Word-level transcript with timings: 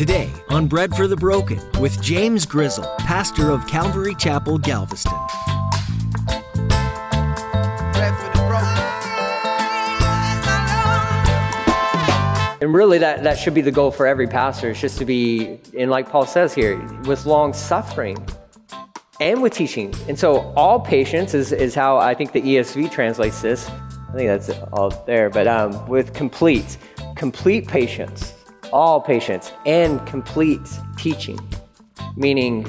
Today 0.00 0.30
on 0.48 0.66
Bread 0.66 0.96
for 0.96 1.06
the 1.06 1.14
Broken 1.14 1.60
with 1.78 2.00
James 2.00 2.46
Grizzle, 2.46 2.90
pastor 3.00 3.50
of 3.50 3.66
Calvary 3.66 4.14
Chapel, 4.14 4.56
Galveston. 4.56 5.12
And 12.62 12.72
really, 12.72 12.96
that, 12.96 13.24
that 13.24 13.38
should 13.38 13.52
be 13.52 13.60
the 13.60 13.70
goal 13.70 13.90
for 13.90 14.06
every 14.06 14.26
pastor, 14.26 14.70
is 14.70 14.80
just 14.80 14.96
to 15.00 15.04
be, 15.04 15.58
and 15.76 15.90
like 15.90 16.08
Paul 16.08 16.24
says 16.24 16.54
here, 16.54 16.78
with 17.04 17.26
long 17.26 17.52
suffering 17.52 18.26
and 19.20 19.42
with 19.42 19.52
teaching. 19.52 19.92
And 20.08 20.18
so, 20.18 20.50
all 20.56 20.80
patience 20.80 21.34
is, 21.34 21.52
is 21.52 21.74
how 21.74 21.98
I 21.98 22.14
think 22.14 22.32
the 22.32 22.40
ESV 22.40 22.90
translates 22.90 23.42
this. 23.42 23.68
I 23.68 24.12
think 24.14 24.28
that's 24.28 24.48
all 24.72 24.88
there, 25.06 25.28
but 25.28 25.46
um, 25.46 25.86
with 25.88 26.14
complete, 26.14 26.78
complete 27.16 27.68
patience, 27.68 28.32
all 28.72 29.00
patience, 29.00 29.52
and 29.66 30.04
complete 30.06 30.60
teaching, 30.96 31.38
meaning 32.16 32.64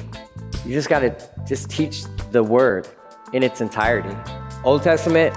you 0.64 0.72
just 0.72 0.88
got 0.88 1.00
to 1.00 1.30
just 1.46 1.70
teach 1.70 2.04
the 2.30 2.42
word 2.42 2.88
in 3.32 3.42
its 3.42 3.60
entirety. 3.60 4.16
Old 4.64 4.82
Testament, 4.82 5.36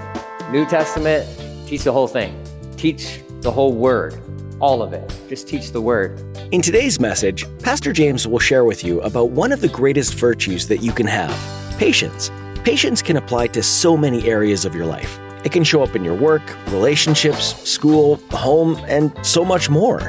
New 0.50 0.64
Testament, 0.66 1.26
teach 1.66 1.84
the 1.84 1.92
whole 1.92 2.08
thing. 2.08 2.42
Teach 2.76 3.20
the 3.40 3.50
whole 3.50 3.72
word 3.72 4.20
all 4.60 4.82
of 4.82 4.92
it. 4.92 5.14
Just 5.28 5.48
teach 5.48 5.72
the 5.72 5.80
word. 5.80 6.20
In 6.52 6.62
today's 6.62 7.00
message, 7.00 7.44
Pastor 7.62 7.92
James 7.92 8.26
will 8.26 8.38
share 8.38 8.64
with 8.64 8.84
you 8.84 9.00
about 9.02 9.30
one 9.30 9.52
of 9.52 9.60
the 9.60 9.68
greatest 9.68 10.14
virtues 10.14 10.68
that 10.68 10.78
you 10.78 10.92
can 10.92 11.06
have 11.06 11.34
patience. 11.78 12.30
Patience 12.64 13.02
can 13.02 13.16
apply 13.16 13.48
to 13.48 13.62
so 13.62 13.96
many 13.96 14.28
areas 14.28 14.64
of 14.64 14.74
your 14.74 14.86
life. 14.86 15.18
It 15.46 15.52
can 15.52 15.64
show 15.64 15.82
up 15.82 15.96
in 15.96 16.04
your 16.04 16.14
work, 16.14 16.42
relationships, 16.66 17.56
school, 17.66 18.16
home, 18.32 18.76
and 18.86 19.14
so 19.24 19.46
much 19.46 19.70
more. 19.70 20.00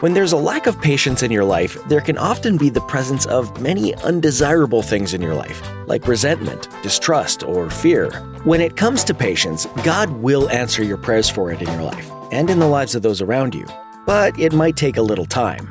When 0.00 0.14
there's 0.14 0.32
a 0.32 0.36
lack 0.36 0.66
of 0.66 0.80
patience 0.80 1.22
in 1.22 1.30
your 1.30 1.44
life, 1.44 1.76
there 1.88 2.00
can 2.00 2.18
often 2.18 2.56
be 2.56 2.70
the 2.70 2.80
presence 2.80 3.26
of 3.26 3.60
many 3.60 3.94
undesirable 3.96 4.82
things 4.82 5.14
in 5.14 5.22
your 5.22 5.34
life, 5.34 5.62
like 5.86 6.08
resentment, 6.08 6.68
distrust, 6.82 7.44
or 7.44 7.70
fear. 7.70 8.10
When 8.42 8.60
it 8.60 8.76
comes 8.76 9.04
to 9.04 9.14
patience, 9.14 9.66
God 9.84 10.10
will 10.10 10.48
answer 10.48 10.82
your 10.82 10.98
prayers 10.98 11.28
for 11.28 11.52
it 11.52 11.62
in 11.62 11.68
your 11.68 11.82
life 11.82 12.10
and 12.32 12.50
in 12.50 12.58
the 12.58 12.66
lives 12.66 12.96
of 12.96 13.02
those 13.02 13.20
around 13.20 13.54
you 13.54 13.66
but 14.08 14.38
it 14.40 14.54
might 14.54 14.74
take 14.74 14.96
a 14.96 15.02
little 15.02 15.26
time. 15.26 15.70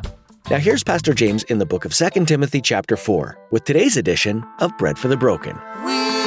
Now 0.52 0.60
here's 0.60 0.84
Pastor 0.84 1.16
James 1.16 1.42
in 1.46 1.58
the 1.58 1.66
book 1.66 1.86
of 1.86 1.94
2 1.94 2.26
Timothy 2.26 2.62
chapter 2.62 2.96
4 2.96 3.36
with 3.50 3.64
today's 3.64 3.98
edition 3.98 4.46
of 4.60 4.78
Bread 4.78 5.00
for 5.00 5.08
the 5.08 5.18
Broken. 5.18 5.60
We 5.84 6.27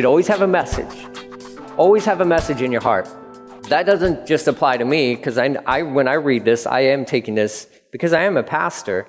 should 0.00 0.06
always 0.06 0.28
have 0.28 0.40
a 0.40 0.46
message 0.46 0.96
always 1.76 2.06
have 2.06 2.22
a 2.22 2.24
message 2.24 2.62
in 2.62 2.72
your 2.72 2.80
heart. 2.80 3.06
That 3.68 3.84
doesn't 3.84 4.26
just 4.26 4.48
apply 4.48 4.78
to 4.78 4.84
me 4.86 5.14
because 5.14 5.36
I, 5.36 5.56
I, 5.66 5.82
when 5.82 6.08
I 6.08 6.14
read 6.14 6.46
this, 6.46 6.66
I 6.66 6.80
am 6.80 7.04
taking 7.04 7.34
this 7.34 7.66
because 7.92 8.14
I 8.14 8.22
am 8.22 8.38
a 8.38 8.42
pastor. 8.42 9.06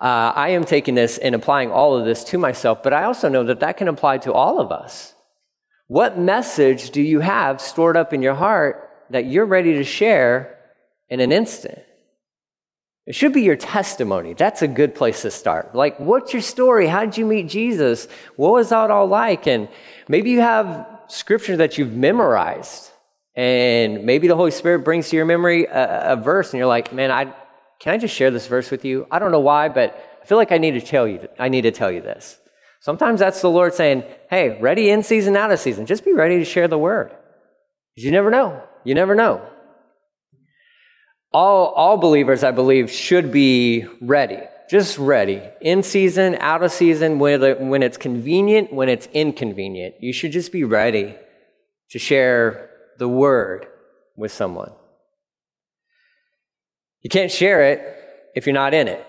Uh, 0.00 0.32
I 0.34 0.48
am 0.48 0.64
taking 0.64 0.96
this 0.96 1.18
and 1.18 1.36
applying 1.36 1.70
all 1.70 1.96
of 1.96 2.04
this 2.04 2.24
to 2.24 2.38
myself, 2.38 2.82
but 2.82 2.92
I 2.92 3.04
also 3.04 3.28
know 3.28 3.44
that 3.44 3.60
that 3.60 3.76
can 3.76 3.86
apply 3.86 4.18
to 4.18 4.32
all 4.32 4.60
of 4.60 4.72
us. 4.72 5.14
What 5.86 6.18
message 6.18 6.90
do 6.90 7.00
you 7.00 7.20
have 7.20 7.60
stored 7.60 7.96
up 7.96 8.12
in 8.12 8.20
your 8.20 8.34
heart 8.34 8.90
that 9.10 9.26
you're 9.26 9.46
ready 9.46 9.74
to 9.74 9.84
share 9.84 10.58
in 11.08 11.20
an 11.20 11.30
instant? 11.30 11.78
It 13.04 13.16
should 13.16 13.32
be 13.32 13.42
your 13.42 13.56
testimony. 13.56 14.34
That's 14.34 14.62
a 14.62 14.68
good 14.68 14.94
place 14.94 15.22
to 15.22 15.30
start. 15.30 15.74
Like, 15.74 15.98
what's 15.98 16.32
your 16.32 16.42
story? 16.42 16.86
How 16.86 17.04
did 17.04 17.18
you 17.18 17.26
meet 17.26 17.48
Jesus? 17.48 18.06
What 18.36 18.52
was 18.52 18.68
that 18.68 18.92
all 18.92 19.08
like? 19.08 19.48
And 19.48 19.68
maybe 20.12 20.30
you 20.30 20.42
have 20.42 20.86
scripture 21.08 21.56
that 21.56 21.78
you've 21.78 21.94
memorized, 21.94 22.90
and 23.34 24.04
maybe 24.04 24.28
the 24.28 24.36
Holy 24.36 24.50
Spirit 24.50 24.80
brings 24.80 25.08
to 25.08 25.16
your 25.16 25.24
memory 25.24 25.64
a, 25.64 26.12
a 26.12 26.16
verse, 26.16 26.52
and 26.52 26.58
you're 26.58 26.68
like, 26.68 26.92
man, 26.92 27.10
I, 27.10 27.32
can 27.80 27.94
I 27.94 27.98
just 27.98 28.14
share 28.14 28.30
this 28.30 28.46
verse 28.46 28.70
with 28.70 28.84
you? 28.84 29.06
I 29.10 29.18
don't 29.18 29.32
know 29.32 29.40
why, 29.40 29.70
but 29.70 29.88
I 30.22 30.26
feel 30.26 30.36
like 30.36 30.52
I 30.52 30.58
need 30.58 30.72
to 30.72 30.82
tell 30.82 31.08
you, 31.08 31.26
I 31.38 31.48
need 31.48 31.62
to 31.62 31.70
tell 31.70 31.90
you 31.90 32.02
this. 32.02 32.38
Sometimes 32.80 33.20
that's 33.20 33.40
the 33.40 33.48
Lord 33.48 33.72
saying, 33.72 34.04
hey, 34.28 34.60
ready 34.60 34.90
in 34.90 35.02
season, 35.02 35.34
out 35.34 35.50
of 35.50 35.58
season. 35.58 35.86
Just 35.86 36.04
be 36.04 36.12
ready 36.12 36.38
to 36.38 36.44
share 36.44 36.68
the 36.68 36.76
word. 36.76 37.08
Because 37.94 38.04
you 38.04 38.10
never 38.10 38.30
know. 38.30 38.62
You 38.84 38.94
never 38.94 39.14
know. 39.14 39.40
All, 41.32 41.68
all 41.68 41.96
believers, 41.96 42.44
I 42.44 42.50
believe, 42.50 42.90
should 42.90 43.32
be 43.32 43.86
ready 44.02 44.40
just 44.72 44.96
ready. 44.96 45.42
In 45.60 45.82
season, 45.82 46.34
out 46.36 46.62
of 46.62 46.72
season, 46.72 47.18
when, 47.18 47.82
it's 47.82 47.98
convenient, 47.98 48.72
when 48.72 48.88
it's 48.88 49.06
inconvenient. 49.12 49.96
You 50.00 50.14
should 50.14 50.32
just 50.32 50.50
be 50.50 50.64
ready 50.64 51.14
to 51.90 51.98
share 51.98 52.70
the 52.98 53.06
word 53.06 53.66
with 54.16 54.32
someone. 54.32 54.72
You 57.02 57.10
can't 57.10 57.30
share 57.30 57.70
it 57.70 57.82
if 58.34 58.46
you're 58.46 58.54
not 58.54 58.72
in 58.72 58.88
it, 58.88 59.06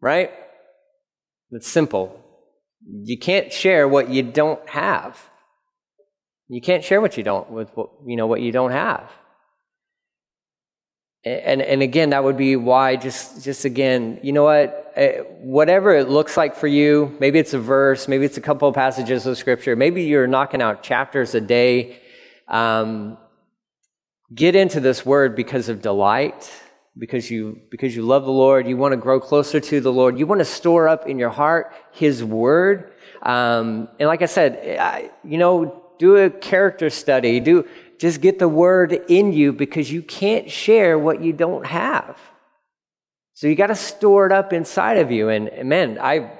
right? 0.00 0.30
It's 1.50 1.66
simple. 1.66 2.24
You 2.86 3.18
can't 3.18 3.52
share 3.52 3.88
what 3.88 4.08
you 4.08 4.22
don't 4.22 4.68
have. 4.68 5.18
You 6.46 6.60
can't 6.60 6.84
share 6.84 7.00
what 7.00 7.16
you 7.16 7.24
don't 7.24 7.50
with 7.50 7.70
what, 7.74 7.90
you 8.06 8.14
know 8.14 8.28
what 8.28 8.40
you 8.40 8.52
don't 8.52 8.70
have. 8.70 9.10
And, 11.22 11.60
and 11.60 11.82
again, 11.82 12.10
that 12.10 12.24
would 12.24 12.38
be 12.38 12.56
why 12.56 12.96
just, 12.96 13.44
just 13.44 13.66
again, 13.66 14.20
you 14.22 14.32
know 14.32 14.44
what? 14.44 14.94
Whatever 15.40 15.94
it 15.94 16.08
looks 16.08 16.36
like 16.36 16.56
for 16.56 16.66
you, 16.66 17.14
maybe 17.20 17.38
it's 17.38 17.52
a 17.52 17.58
verse, 17.58 18.08
maybe 18.08 18.24
it's 18.24 18.38
a 18.38 18.40
couple 18.40 18.68
of 18.68 18.74
passages 18.74 19.26
of 19.26 19.36
scripture, 19.36 19.76
maybe 19.76 20.04
you're 20.04 20.26
knocking 20.26 20.62
out 20.62 20.82
chapters 20.82 21.34
a 21.34 21.40
day. 21.40 21.98
Um, 22.48 23.18
get 24.34 24.56
into 24.56 24.80
this 24.80 25.04
word 25.04 25.36
because 25.36 25.68
of 25.68 25.82
delight, 25.82 26.50
because 26.96 27.30
you, 27.30 27.60
because 27.70 27.94
you 27.94 28.02
love 28.02 28.24
the 28.24 28.32
Lord, 28.32 28.66
you 28.66 28.78
want 28.78 28.92
to 28.92 28.96
grow 28.96 29.20
closer 29.20 29.60
to 29.60 29.80
the 29.80 29.92
Lord, 29.92 30.18
you 30.18 30.26
want 30.26 30.38
to 30.38 30.44
store 30.46 30.88
up 30.88 31.06
in 31.06 31.18
your 31.18 31.30
heart 31.30 31.72
His 31.92 32.24
word. 32.24 32.92
Um, 33.22 33.88
and 33.98 34.08
like 34.08 34.22
I 34.22 34.26
said, 34.26 34.78
I, 34.80 35.10
you 35.22 35.36
know, 35.36 35.84
do 35.98 36.16
a 36.16 36.30
character 36.30 36.88
study, 36.88 37.40
do, 37.40 37.68
just 38.00 38.22
get 38.22 38.38
the 38.38 38.48
word 38.48 38.92
in 39.08 39.34
you 39.34 39.52
because 39.52 39.92
you 39.92 40.00
can't 40.00 40.50
share 40.50 40.98
what 40.98 41.22
you 41.22 41.34
don't 41.34 41.66
have. 41.66 42.18
So 43.34 43.46
you 43.46 43.54
got 43.54 43.66
to 43.66 43.74
store 43.74 44.24
it 44.24 44.32
up 44.32 44.54
inside 44.54 44.96
of 44.96 45.10
you. 45.10 45.28
And, 45.28 45.68
man, 45.68 45.98
I, 46.00 46.32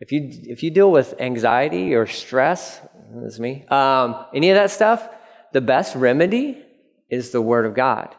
if 0.00 0.12
you 0.12 0.28
if 0.30 0.62
you 0.62 0.70
deal 0.70 0.92
with 0.92 1.14
anxiety 1.18 1.94
or 1.94 2.06
stress, 2.06 2.78
that's 3.14 3.38
me, 3.38 3.64
um, 3.68 4.26
any 4.34 4.50
of 4.50 4.56
that 4.56 4.70
stuff, 4.70 5.08
the 5.54 5.62
best 5.62 5.96
remedy 5.96 6.62
is 7.08 7.30
the 7.30 7.40
Word 7.40 7.64
of 7.64 7.74
God. 7.74 8.14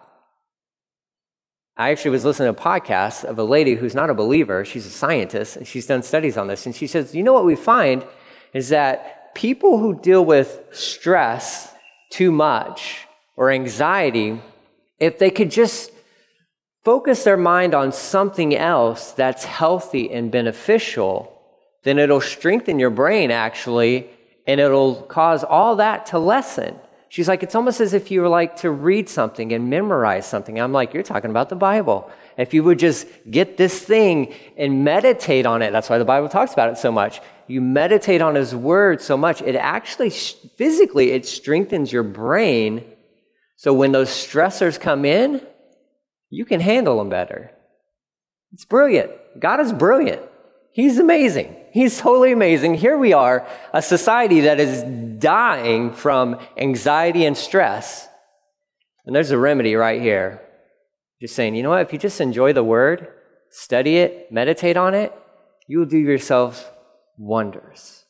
I 1.77 1.91
actually 1.91 2.11
was 2.11 2.25
listening 2.25 2.51
to 2.51 2.59
a 2.59 2.63
podcast 2.63 3.23
of 3.23 3.37
a 3.37 3.43
lady 3.43 3.75
who's 3.75 3.93
not 3.93 4.09
a 4.09 4.15
believer. 4.15 4.65
She's 4.65 4.87
a 4.87 4.89
scientist, 4.89 5.57
and 5.57 5.67
she's 5.67 5.85
done 5.85 6.01
studies 6.01 6.37
on 6.37 6.47
this. 6.47 6.65
And 6.65 6.75
she 6.75 6.87
says, 6.87 7.13
you 7.13 7.21
know 7.21 7.33
what 7.33 7.45
we 7.45 7.55
find 7.55 8.03
is 8.51 8.69
that 8.69 9.35
people 9.35 9.77
who 9.77 9.99
deal 9.99 10.25
with 10.25 10.63
stress 10.71 11.71
too 12.09 12.31
much 12.31 13.07
or 13.35 13.51
anxiety, 13.51 14.41
if 14.99 15.19
they 15.19 15.29
could 15.29 15.51
just 15.51 15.91
focus 16.83 17.23
their 17.23 17.37
mind 17.37 17.73
on 17.73 17.91
something 17.91 18.55
else 18.55 19.11
that's 19.11 19.43
healthy 19.43 20.11
and 20.11 20.31
beneficial, 20.31 21.33
then 21.83 21.99
it'll 21.99 22.21
strengthen 22.21 22.79
your 22.79 22.89
brain 22.89 23.29
actually, 23.31 24.09
and 24.45 24.59
it'll 24.59 24.95
cause 25.03 25.43
all 25.43 25.75
that 25.75 26.05
to 26.07 26.17
lessen. 26.19 26.75
She's 27.09 27.27
like, 27.27 27.43
it's 27.43 27.55
almost 27.55 27.79
as 27.79 27.93
if 27.93 28.11
you 28.11 28.21
were 28.21 28.29
like 28.29 28.57
to 28.57 28.71
read 28.71 29.07
something 29.09 29.53
and 29.53 29.69
memorize 29.69 30.25
something. 30.25 30.59
I'm 30.59 30.73
like, 30.73 30.93
you're 30.93 31.03
talking 31.03 31.29
about 31.29 31.49
the 31.49 31.55
Bible. 31.55 32.11
If 32.37 32.53
you 32.53 32.63
would 32.63 32.79
just 32.79 33.07
get 33.29 33.57
this 33.57 33.79
thing 33.81 34.33
and 34.57 34.83
meditate 34.83 35.45
on 35.45 35.61
it, 35.61 35.71
that's 35.71 35.89
why 35.89 35.97
the 35.97 36.05
Bible 36.05 36.29
talks 36.29 36.53
about 36.53 36.69
it 36.69 36.77
so 36.77 36.91
much 36.91 37.19
you 37.47 37.61
meditate 37.61 38.21
on 38.21 38.35
his 38.35 38.53
word 38.53 39.01
so 39.01 39.17
much, 39.17 39.41
it 39.41 39.55
actually 39.55 40.09
physically 40.09 41.11
it 41.11 41.25
strengthens 41.25 41.91
your 41.91 42.03
brain. 42.03 42.83
So 43.55 43.73
when 43.73 43.93
those 43.93 44.09
stressors 44.09 44.79
come 44.79 45.05
in, 45.05 45.41
you 46.29 46.45
can 46.45 46.59
handle 46.59 46.97
them 46.97 47.09
better. 47.09 47.51
It's 48.53 48.65
brilliant. 48.65 49.11
God 49.39 49.61
is 49.61 49.71
brilliant. 49.71 50.21
He's 50.71 50.99
amazing. 50.99 51.55
He's 51.71 51.99
totally 51.99 52.31
amazing. 52.31 52.75
Here 52.75 52.97
we 52.97 53.13
are, 53.13 53.47
a 53.73 53.81
society 53.81 54.41
that 54.41 54.59
is 54.59 54.83
dying 55.19 55.93
from 55.93 56.39
anxiety 56.57 57.25
and 57.25 57.35
stress. 57.35 58.07
And 59.05 59.15
there's 59.15 59.31
a 59.31 59.37
remedy 59.37 59.75
right 59.75 60.01
here. 60.01 60.41
Just 61.21 61.35
saying, 61.35 61.55
you 61.55 61.63
know 61.63 61.69
what? 61.69 61.81
If 61.81 61.93
you 61.93 61.99
just 61.99 62.21
enjoy 62.21 62.53
the 62.53 62.63
word, 62.63 63.07
study 63.49 63.97
it, 63.97 64.31
meditate 64.31 64.77
on 64.77 64.93
it, 64.93 65.13
you 65.67 65.79
will 65.79 65.85
do 65.85 65.97
yourself 65.97 66.71
wonders. 67.17 68.05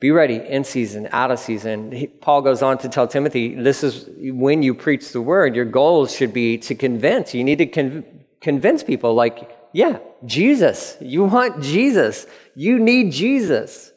Be 0.00 0.10
ready 0.10 0.36
in 0.36 0.64
season, 0.64 1.08
out 1.12 1.30
of 1.30 1.38
season. 1.38 2.08
Paul 2.20 2.42
goes 2.42 2.60
on 2.60 2.76
to 2.78 2.88
tell 2.90 3.08
Timothy, 3.08 3.54
this 3.54 3.82
is 3.82 4.08
when 4.18 4.62
you 4.62 4.74
preach 4.74 5.12
the 5.12 5.22
word, 5.22 5.56
your 5.56 5.64
goals 5.64 6.14
should 6.14 6.34
be 6.34 6.58
to 6.58 6.74
convince. 6.74 7.32
You 7.32 7.42
need 7.42 7.58
to 7.58 7.66
con- 7.66 8.04
convince 8.42 8.82
people, 8.82 9.14
like, 9.14 9.50
yeah, 9.72 9.98
Jesus. 10.26 10.96
You 11.00 11.24
want 11.24 11.62
Jesus. 11.62 12.26
You 12.54 12.78
need 12.78 13.12
Jesus. 13.12 13.92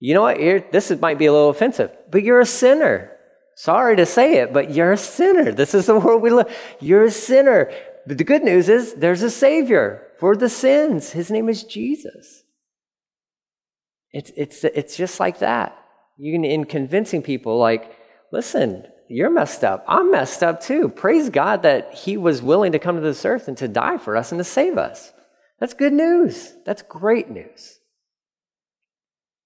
You 0.00 0.14
know 0.14 0.22
what? 0.22 0.40
You're, 0.40 0.60
this 0.60 0.90
might 1.00 1.18
be 1.18 1.26
a 1.26 1.32
little 1.32 1.50
offensive, 1.50 1.92
but 2.10 2.22
you're 2.22 2.40
a 2.40 2.46
sinner. 2.46 3.11
Sorry 3.54 3.96
to 3.96 4.06
say 4.06 4.34
it, 4.34 4.52
but 4.52 4.72
you're 4.72 4.92
a 4.92 4.96
sinner. 4.96 5.52
This 5.52 5.74
is 5.74 5.86
the 5.86 5.98
world 5.98 6.22
we 6.22 6.30
live. 6.30 6.54
You're 6.80 7.04
a 7.04 7.10
sinner. 7.10 7.70
But 8.06 8.18
the 8.18 8.24
good 8.24 8.42
news 8.42 8.68
is 8.68 8.94
there's 8.94 9.22
a 9.22 9.30
Savior 9.30 10.08
for 10.18 10.36
the 10.36 10.48
sins. 10.48 11.10
His 11.10 11.30
name 11.30 11.48
is 11.48 11.64
Jesus. 11.64 12.42
It's, 14.12 14.30
it's, 14.36 14.64
it's 14.64 14.96
just 14.96 15.20
like 15.20 15.38
that. 15.38 15.78
You 16.16 16.32
can, 16.32 16.44
in 16.44 16.64
convincing 16.64 17.22
people, 17.22 17.58
like, 17.58 17.96
listen, 18.32 18.84
you're 19.08 19.30
messed 19.30 19.64
up. 19.64 19.84
I'm 19.88 20.10
messed 20.10 20.42
up 20.42 20.60
too. 20.60 20.88
Praise 20.88 21.30
God 21.30 21.62
that 21.62 21.94
He 21.94 22.16
was 22.16 22.42
willing 22.42 22.72
to 22.72 22.78
come 22.78 22.96
to 22.96 23.02
this 23.02 23.24
earth 23.24 23.48
and 23.48 23.56
to 23.58 23.68
die 23.68 23.98
for 23.98 24.16
us 24.16 24.32
and 24.32 24.38
to 24.38 24.44
save 24.44 24.78
us. 24.78 25.12
That's 25.60 25.74
good 25.74 25.92
news. 25.92 26.52
That's 26.64 26.82
great 26.82 27.30
news. 27.30 27.78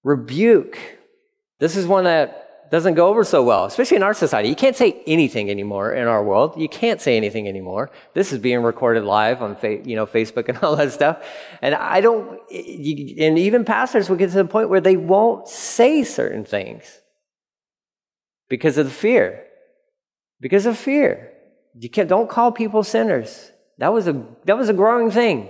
Rebuke. 0.03 0.77
This 1.59 1.75
is 1.75 1.85
one 1.85 2.05
that 2.05 2.46
doesn't 2.69 2.95
go 2.95 3.07
over 3.07 3.23
so 3.23 3.43
well, 3.43 3.65
especially 3.65 3.97
in 3.97 4.03
our 4.03 4.13
society. 4.13 4.49
You 4.49 4.55
can't 4.55 4.75
say 4.75 5.01
anything 5.07 5.49
anymore 5.49 5.93
in 5.93 6.07
our 6.07 6.23
world. 6.23 6.59
You 6.59 6.67
can't 6.67 6.99
say 6.99 7.15
anything 7.15 7.47
anymore. 7.47 7.91
This 8.13 8.33
is 8.33 8.39
being 8.39 8.61
recorded 8.61 9.03
live 9.03 9.41
on, 9.41 9.57
you 9.63 9.95
know, 9.95 10.05
Facebook 10.05 10.49
and 10.49 10.57
all 10.63 10.75
that 10.75 10.91
stuff. 10.91 11.25
And 11.61 11.75
I 11.75 12.01
don't, 12.01 12.39
and 12.51 13.39
even 13.39 13.63
pastors 13.63 14.09
will 14.09 14.17
get 14.17 14.31
to 14.31 14.37
the 14.37 14.45
point 14.45 14.69
where 14.69 14.81
they 14.81 14.97
won't 14.97 15.47
say 15.47 16.03
certain 16.03 16.43
things 16.43 16.99
because 18.49 18.77
of 18.77 18.85
the 18.85 18.91
fear. 18.91 19.45
Because 20.39 20.65
of 20.65 20.77
fear. 20.77 21.31
You 21.79 21.89
can't, 21.89 22.09
don't 22.09 22.29
call 22.29 22.51
people 22.51 22.83
sinners. 22.83 23.51
That 23.77 23.93
was 23.93 24.07
a, 24.07 24.25
that 24.45 24.57
was 24.57 24.69
a 24.69 24.73
growing 24.73 25.11
thing. 25.11 25.49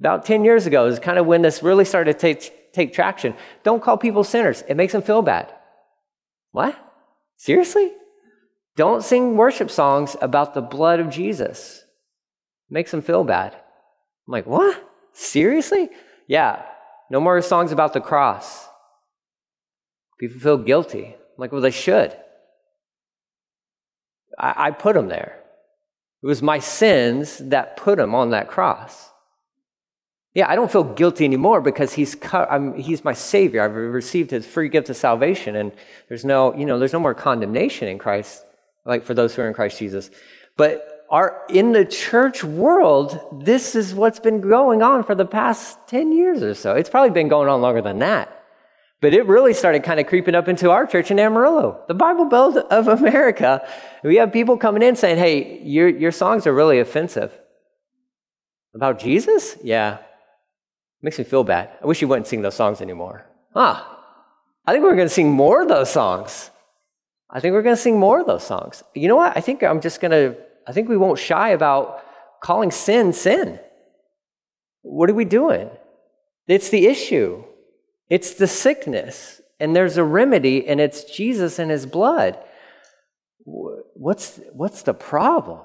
About 0.00 0.24
10 0.24 0.44
years 0.44 0.66
ago 0.66 0.86
is 0.86 0.98
kind 0.98 1.18
of 1.18 1.26
when 1.26 1.42
this 1.42 1.62
really 1.62 1.84
started 1.84 2.14
to 2.14 2.18
take, 2.18 2.72
take 2.72 2.92
traction. 2.92 3.34
Don't 3.62 3.82
call 3.82 3.96
people 3.96 4.24
sinners. 4.24 4.62
It 4.68 4.74
makes 4.74 4.92
them 4.92 5.02
feel 5.02 5.22
bad. 5.22 5.52
What? 6.54 6.78
Seriously? 7.36 7.90
Don't 8.76 9.02
sing 9.02 9.36
worship 9.36 9.72
songs 9.72 10.16
about 10.20 10.54
the 10.54 10.62
blood 10.62 11.00
of 11.00 11.10
Jesus. 11.10 11.82
makes 12.70 12.92
them 12.92 13.02
feel 13.02 13.24
bad. 13.24 13.54
I'm 13.54 14.32
like, 14.32 14.46
what? 14.46 14.88
Seriously? 15.12 15.90
Yeah. 16.28 16.62
No 17.10 17.18
more 17.18 17.42
songs 17.42 17.72
about 17.72 17.92
the 17.92 18.00
cross. 18.00 18.68
People 20.20 20.38
feel 20.38 20.58
guilty. 20.58 21.06
I'm 21.06 21.38
like, 21.38 21.50
well, 21.50 21.60
they 21.60 21.72
should. 21.72 22.16
I, 24.38 24.68
I 24.68 24.70
put 24.70 24.94
them 24.94 25.08
there. 25.08 25.40
It 26.22 26.26
was 26.28 26.40
my 26.40 26.60
sins 26.60 27.38
that 27.38 27.76
put 27.76 27.98
him 27.98 28.14
on 28.14 28.30
that 28.30 28.48
cross. 28.48 29.10
Yeah, 30.34 30.50
I 30.50 30.56
don't 30.56 30.70
feel 30.70 30.82
guilty 30.82 31.24
anymore 31.24 31.60
because 31.60 31.92
he's, 31.92 32.16
he's 32.76 33.04
my 33.04 33.12
savior. 33.12 33.62
I've 33.62 33.74
received 33.74 34.32
his 34.32 34.44
free 34.44 34.68
gift 34.68 34.90
of 34.90 34.96
salvation, 34.96 35.54
and 35.54 35.70
there's 36.08 36.24
no, 36.24 36.52
you 36.56 36.66
know, 36.66 36.80
there's 36.80 36.92
no 36.92 36.98
more 36.98 37.14
condemnation 37.14 37.86
in 37.86 37.98
Christ, 37.98 38.44
like 38.84 39.04
for 39.04 39.14
those 39.14 39.34
who 39.34 39.42
are 39.42 39.48
in 39.48 39.54
Christ 39.54 39.78
Jesus. 39.78 40.10
But 40.56 41.06
our, 41.08 41.42
in 41.48 41.70
the 41.70 41.84
church 41.84 42.42
world, 42.42 43.44
this 43.44 43.76
is 43.76 43.94
what's 43.94 44.18
been 44.18 44.40
going 44.40 44.82
on 44.82 45.04
for 45.04 45.14
the 45.14 45.24
past 45.24 45.78
10 45.86 46.12
years 46.12 46.42
or 46.42 46.54
so. 46.54 46.74
It's 46.74 46.90
probably 46.90 47.10
been 47.10 47.28
going 47.28 47.48
on 47.48 47.60
longer 47.60 47.82
than 47.82 48.00
that. 48.00 48.42
But 49.00 49.14
it 49.14 49.26
really 49.26 49.54
started 49.54 49.84
kind 49.84 50.00
of 50.00 50.06
creeping 50.06 50.34
up 50.34 50.48
into 50.48 50.70
our 50.70 50.86
church 50.86 51.12
in 51.12 51.20
Amarillo, 51.20 51.84
the 51.86 51.94
Bible 51.94 52.24
Belt 52.24 52.56
of 52.56 52.88
America. 52.88 53.64
We 54.02 54.16
have 54.16 54.32
people 54.32 54.56
coming 54.56 54.82
in 54.82 54.96
saying, 54.96 55.18
hey, 55.18 55.60
your, 55.62 55.88
your 55.88 56.10
songs 56.10 56.46
are 56.46 56.54
really 56.54 56.80
offensive. 56.80 57.32
About 58.74 58.98
Jesus? 58.98 59.56
Yeah, 59.62 59.98
Makes 61.04 61.18
me 61.18 61.24
feel 61.24 61.44
bad. 61.44 61.68
I 61.82 61.86
wish 61.86 62.00
you 62.00 62.08
wouldn't 62.08 62.26
sing 62.26 62.40
those 62.40 62.54
songs 62.54 62.80
anymore. 62.80 63.26
Ah, 63.54 64.00
I 64.64 64.72
think 64.72 64.82
we're 64.82 64.96
going 64.96 65.06
to 65.06 65.12
sing 65.12 65.30
more 65.30 65.60
of 65.60 65.68
those 65.68 65.90
songs. 65.90 66.50
I 67.28 67.40
think 67.40 67.52
we're 67.52 67.60
going 67.60 67.76
to 67.76 67.82
sing 67.82 67.98
more 67.98 68.20
of 68.20 68.26
those 68.26 68.46
songs. 68.46 68.82
You 68.94 69.08
know 69.08 69.16
what? 69.16 69.36
I 69.36 69.42
think 69.42 69.62
I'm 69.62 69.82
just 69.82 70.00
going 70.00 70.12
to, 70.12 70.34
I 70.66 70.72
think 70.72 70.88
we 70.88 70.96
won't 70.96 71.18
shy 71.18 71.50
about 71.50 72.02
calling 72.42 72.70
sin 72.70 73.12
sin. 73.12 73.60
What 74.80 75.10
are 75.10 75.14
we 75.14 75.26
doing? 75.26 75.68
It's 76.48 76.70
the 76.70 76.86
issue, 76.86 77.44
it's 78.08 78.32
the 78.32 78.46
sickness, 78.46 79.42
and 79.60 79.76
there's 79.76 79.98
a 79.98 80.04
remedy, 80.04 80.66
and 80.66 80.80
it's 80.80 81.04
Jesus 81.04 81.58
and 81.58 81.70
his 81.70 81.84
blood. 81.84 82.38
What's, 83.44 84.40
what's 84.54 84.80
the 84.80 84.94
problem? 84.94 85.60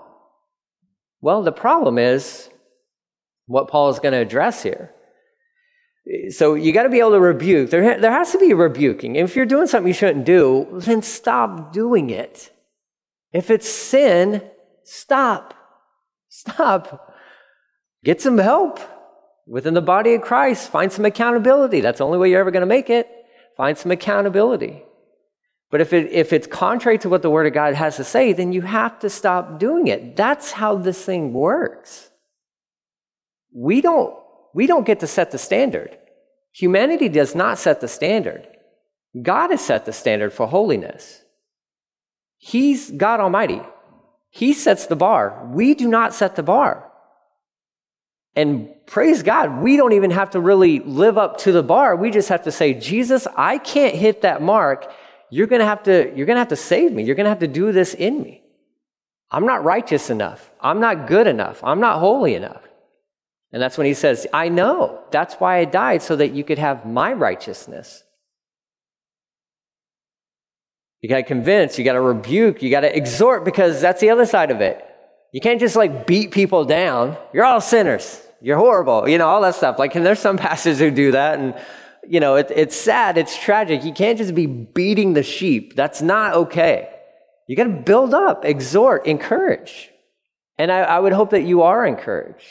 Well, 1.21 1.44
the 1.44 1.53
problem 1.53 1.97
is 1.97 2.50
what 3.45 3.69
Paul 3.69 3.89
is 3.89 4.00
going 4.00 4.12
to 4.12 4.19
address 4.19 4.63
here. 4.63 4.94
So 6.29 6.55
you 6.55 6.71
got 6.71 6.83
to 6.83 6.89
be 6.89 6.99
able 6.99 7.11
to 7.11 7.19
rebuke. 7.19 7.69
There, 7.69 7.99
there 7.99 8.11
has 8.11 8.31
to 8.31 8.39
be 8.39 8.53
rebuking. 8.53 9.15
If 9.15 9.35
you're 9.35 9.45
doing 9.45 9.67
something 9.67 9.87
you 9.87 9.93
shouldn't 9.93 10.25
do, 10.25 10.67
then 10.73 11.01
stop 11.01 11.71
doing 11.71 12.09
it. 12.09 12.51
If 13.31 13.51
it's 13.51 13.69
sin, 13.69 14.41
stop. 14.83 15.53
Stop. 16.29 17.13
Get 18.03 18.21
some 18.21 18.37
help 18.37 18.79
within 19.45 19.73
the 19.73 19.81
body 19.81 20.13
of 20.15 20.21
Christ. 20.21 20.71
Find 20.71 20.91
some 20.91 21.05
accountability. 21.05 21.81
That's 21.81 21.99
the 21.99 22.05
only 22.05 22.17
way 22.17 22.29
you're 22.29 22.39
ever 22.39 22.51
going 22.51 22.61
to 22.61 22.67
make 22.67 22.89
it. 22.89 23.07
Find 23.57 23.77
some 23.77 23.91
accountability. 23.91 24.83
But 25.69 25.81
if, 25.81 25.93
it, 25.93 26.11
if 26.11 26.33
it's 26.33 26.47
contrary 26.47 26.97
to 26.99 27.09
what 27.09 27.21
the 27.21 27.29
Word 27.29 27.45
of 27.45 27.53
God 27.53 27.75
has 27.75 27.97
to 27.97 28.03
say, 28.03 28.33
then 28.33 28.51
you 28.53 28.61
have 28.61 28.97
to 28.99 29.09
stop 29.09 29.59
doing 29.59 29.87
it. 29.87 30.15
That's 30.15 30.51
how 30.51 30.75
this 30.75 31.03
thing 31.03 31.33
works. 31.33 32.09
We 33.53 33.81
don't 33.81 34.15
we 34.53 34.67
don't 34.67 34.85
get 34.85 34.99
to 35.01 35.07
set 35.07 35.31
the 35.31 35.37
standard. 35.37 35.97
Humanity 36.51 37.09
does 37.09 37.35
not 37.35 37.59
set 37.59 37.81
the 37.81 37.87
standard. 37.87 38.47
God 39.21 39.51
has 39.51 39.61
set 39.63 39.85
the 39.85 39.93
standard 39.93 40.33
for 40.33 40.47
holiness. 40.47 41.23
He's 42.37 42.89
God 42.91 43.19
Almighty. 43.19 43.61
He 44.29 44.53
sets 44.53 44.85
the 44.85 44.95
bar. 44.95 45.49
We 45.51 45.73
do 45.73 45.87
not 45.87 46.13
set 46.13 46.35
the 46.35 46.43
bar. 46.43 46.89
And 48.35 48.69
praise 48.85 49.23
God, 49.23 49.61
we 49.61 49.75
don't 49.75 49.93
even 49.93 50.11
have 50.11 50.31
to 50.31 50.39
really 50.39 50.79
live 50.79 51.17
up 51.17 51.39
to 51.39 51.51
the 51.51 51.63
bar. 51.63 51.95
We 51.95 52.11
just 52.11 52.29
have 52.29 52.43
to 52.43 52.51
say, 52.51 52.73
Jesus, 52.73 53.27
I 53.35 53.57
can't 53.57 53.95
hit 53.95 54.21
that 54.21 54.41
mark. 54.41 54.91
You're 55.29 55.47
gonna 55.47 55.65
have 55.65 55.83
to, 55.83 56.13
you're 56.15 56.25
gonna 56.25 56.39
have 56.39 56.49
to 56.49 56.55
save 56.55 56.91
me. 56.93 57.03
You're 57.03 57.15
gonna 57.15 57.29
have 57.29 57.39
to 57.39 57.47
do 57.47 57.71
this 57.71 57.93
in 57.93 58.21
me. 58.21 58.43
I'm 59.31 59.45
not 59.45 59.63
righteous 59.63 60.09
enough. 60.09 60.49
I'm 60.61 60.79
not 60.79 61.07
good 61.07 61.27
enough. 61.27 61.63
I'm 61.63 61.79
not 61.79 61.99
holy 61.99 62.35
enough. 62.35 62.69
And 63.51 63.61
that's 63.61 63.77
when 63.77 63.87
he 63.87 63.94
says, 63.94 64.27
I 64.33 64.49
know. 64.49 65.03
That's 65.11 65.35
why 65.35 65.57
I 65.57 65.65
died, 65.65 66.01
so 66.01 66.15
that 66.15 66.33
you 66.33 66.44
could 66.44 66.59
have 66.59 66.85
my 66.85 67.13
righteousness. 67.13 68.03
You 71.01 71.09
got 71.09 71.18
to 71.18 71.23
convince, 71.23 71.79
you 71.79 71.85
got 71.85 71.94
to 71.94 72.01
rebuke, 72.01 72.61
you 72.61 72.69
got 72.69 72.81
to 72.81 72.95
exhort, 72.95 73.45
because 73.45 73.81
that's 73.81 74.01
the 74.01 74.09
other 74.09 74.25
side 74.25 74.51
of 74.51 74.61
it. 74.61 74.85
You 75.31 75.41
can't 75.41 75.59
just 75.59 75.75
like 75.75 76.06
beat 76.06 76.31
people 76.31 76.65
down. 76.65 77.18
You're 77.33 77.45
all 77.45 77.61
sinners. 77.61 78.21
You're 78.41 78.57
horrible. 78.57 79.07
You 79.07 79.18
know, 79.18 79.27
all 79.27 79.41
that 79.41 79.56
stuff. 79.56 79.79
Like, 79.79 79.95
and 79.95 80.06
there's 80.06 80.19
some 80.19 80.37
pastors 80.47 80.79
who 80.79 80.91
do 80.91 81.11
that. 81.11 81.39
And, 81.39 81.56
you 82.07 82.19
know, 82.19 82.35
it, 82.35 82.51
it's 82.56 82.75
sad. 82.75 83.18
It's 83.18 83.37
tragic. 83.37 83.83
You 83.83 83.94
can't 83.94 84.18
just 84.18 84.35
be 84.35 84.47
beating 84.47 85.13
the 85.13 85.23
sheep. 85.23 85.75
That's 85.75 86.01
not 86.01 86.33
okay. 86.33 86.89
You 87.47 87.56
got 87.56 87.63
to 87.63 87.69
build 87.69 88.13
up, 88.13 88.45
exhort, 88.45 89.06
encourage. 89.06 89.89
And 90.57 90.71
I, 90.71 90.81
I 90.81 90.99
would 90.99 91.13
hope 91.13 91.31
that 91.31 91.44
you 91.44 91.63
are 91.63 91.85
encouraged. 91.85 92.45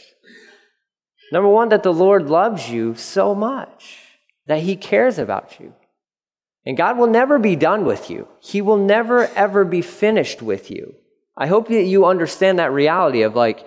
Number 1.31 1.49
one, 1.49 1.69
that 1.71 1.83
the 1.83 1.93
Lord 1.93 2.29
loves 2.29 2.71
you 2.71 2.95
so 2.95 3.35
much, 3.35 3.99
that 4.47 4.63
He 4.63 4.77
cares 4.77 5.19
about 5.19 5.61
you. 5.61 5.75
And 6.65 6.77
God 6.77 6.99
will 6.99 7.07
never 7.07 7.39
be 7.39 7.57
done 7.57 7.85
with 7.85 8.11
you. 8.11 8.29
He 8.41 8.61
will 8.61 8.77
never, 8.77 9.27
ever 9.29 9.65
be 9.65 9.83
finished 9.83 10.43
with 10.43 10.71
you. 10.71 10.95
I 11.37 11.47
hope 11.47 11.69
that 11.69 11.85
you 11.85 12.05
understand 12.05 12.59
that 12.59 12.73
reality 12.73 13.23
of 13.23 13.35
like, 13.35 13.67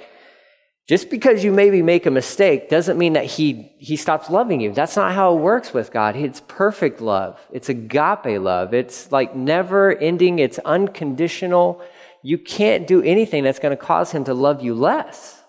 just 0.88 1.10
because 1.10 1.44
you 1.44 1.53
maybe 1.53 1.82
make 1.82 2.06
a 2.06 2.12
mistake 2.12 2.70
doesn't 2.70 2.98
mean 2.98 3.13
that 3.13 3.25
he, 3.25 3.72
he 3.77 3.96
stops 3.96 4.30
loving 4.30 4.60
you. 4.60 4.74
That's 4.74 4.98
not 4.98 5.13
how 5.13 5.36
it 5.36 5.41
works 5.41 5.74
with 5.74 5.91
God. 5.91 6.15
It's 6.15 6.41
perfect 6.48 7.00
love. 7.00 7.39
It's 7.51 7.70
agape 7.70 8.39
love. 8.41 8.74
It's 8.74 9.12
like 9.12 9.36
never 9.36 9.96
ending. 9.96 10.39
It's 10.39 10.60
unconditional. 10.60 11.82
You 12.24 12.38
can't 12.38 12.86
do 12.88 13.01
anything 13.01 13.44
that's 13.44 13.60
going 13.60 13.75
to 13.75 13.82
cause 13.82 14.12
him 14.12 14.25
to 14.25 14.34
love 14.34 14.62
you 14.62 14.75
less. 14.75 15.40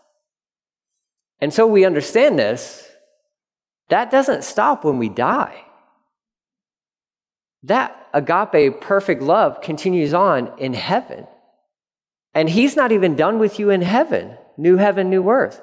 And 1.42 1.52
so 1.52 1.66
we 1.66 1.84
understand 1.84 2.38
this. 2.38 2.88
That 3.88 4.12
doesn't 4.12 4.44
stop 4.44 4.84
when 4.84 4.98
we 4.98 5.08
die. 5.08 5.64
That 7.64 8.08
agape, 8.14 8.80
perfect 8.80 9.22
love 9.22 9.60
continues 9.60 10.14
on 10.14 10.52
in 10.58 10.72
heaven. 10.72 11.26
And 12.32 12.48
he's 12.48 12.76
not 12.76 12.92
even 12.92 13.16
done 13.16 13.40
with 13.40 13.58
you 13.58 13.70
in 13.70 13.82
heaven, 13.82 14.38
new 14.56 14.76
heaven, 14.76 15.10
new 15.10 15.28
earth. 15.28 15.60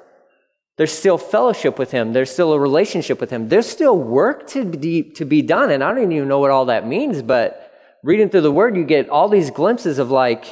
There's 0.76 0.92
still 0.92 1.18
fellowship 1.18 1.78
with 1.78 1.90
Him. 1.90 2.12
There's 2.12 2.30
still 2.30 2.52
a 2.52 2.58
relationship 2.58 3.20
with 3.20 3.30
Him. 3.30 3.48
There's 3.48 3.66
still 3.66 3.98
work 3.98 4.46
to 4.48 4.64
be, 4.64 5.02
to 5.12 5.24
be 5.24 5.42
done. 5.42 5.70
And 5.70 5.82
I 5.82 5.92
don't 5.92 6.12
even 6.12 6.28
know 6.28 6.38
what 6.38 6.50
all 6.50 6.66
that 6.66 6.86
means, 6.86 7.22
but 7.22 7.70
reading 8.02 8.28
through 8.28 8.42
the 8.42 8.52
Word, 8.52 8.76
you 8.76 8.84
get 8.84 9.08
all 9.08 9.28
these 9.28 9.50
glimpses 9.50 9.98
of 9.98 10.10
like, 10.10 10.44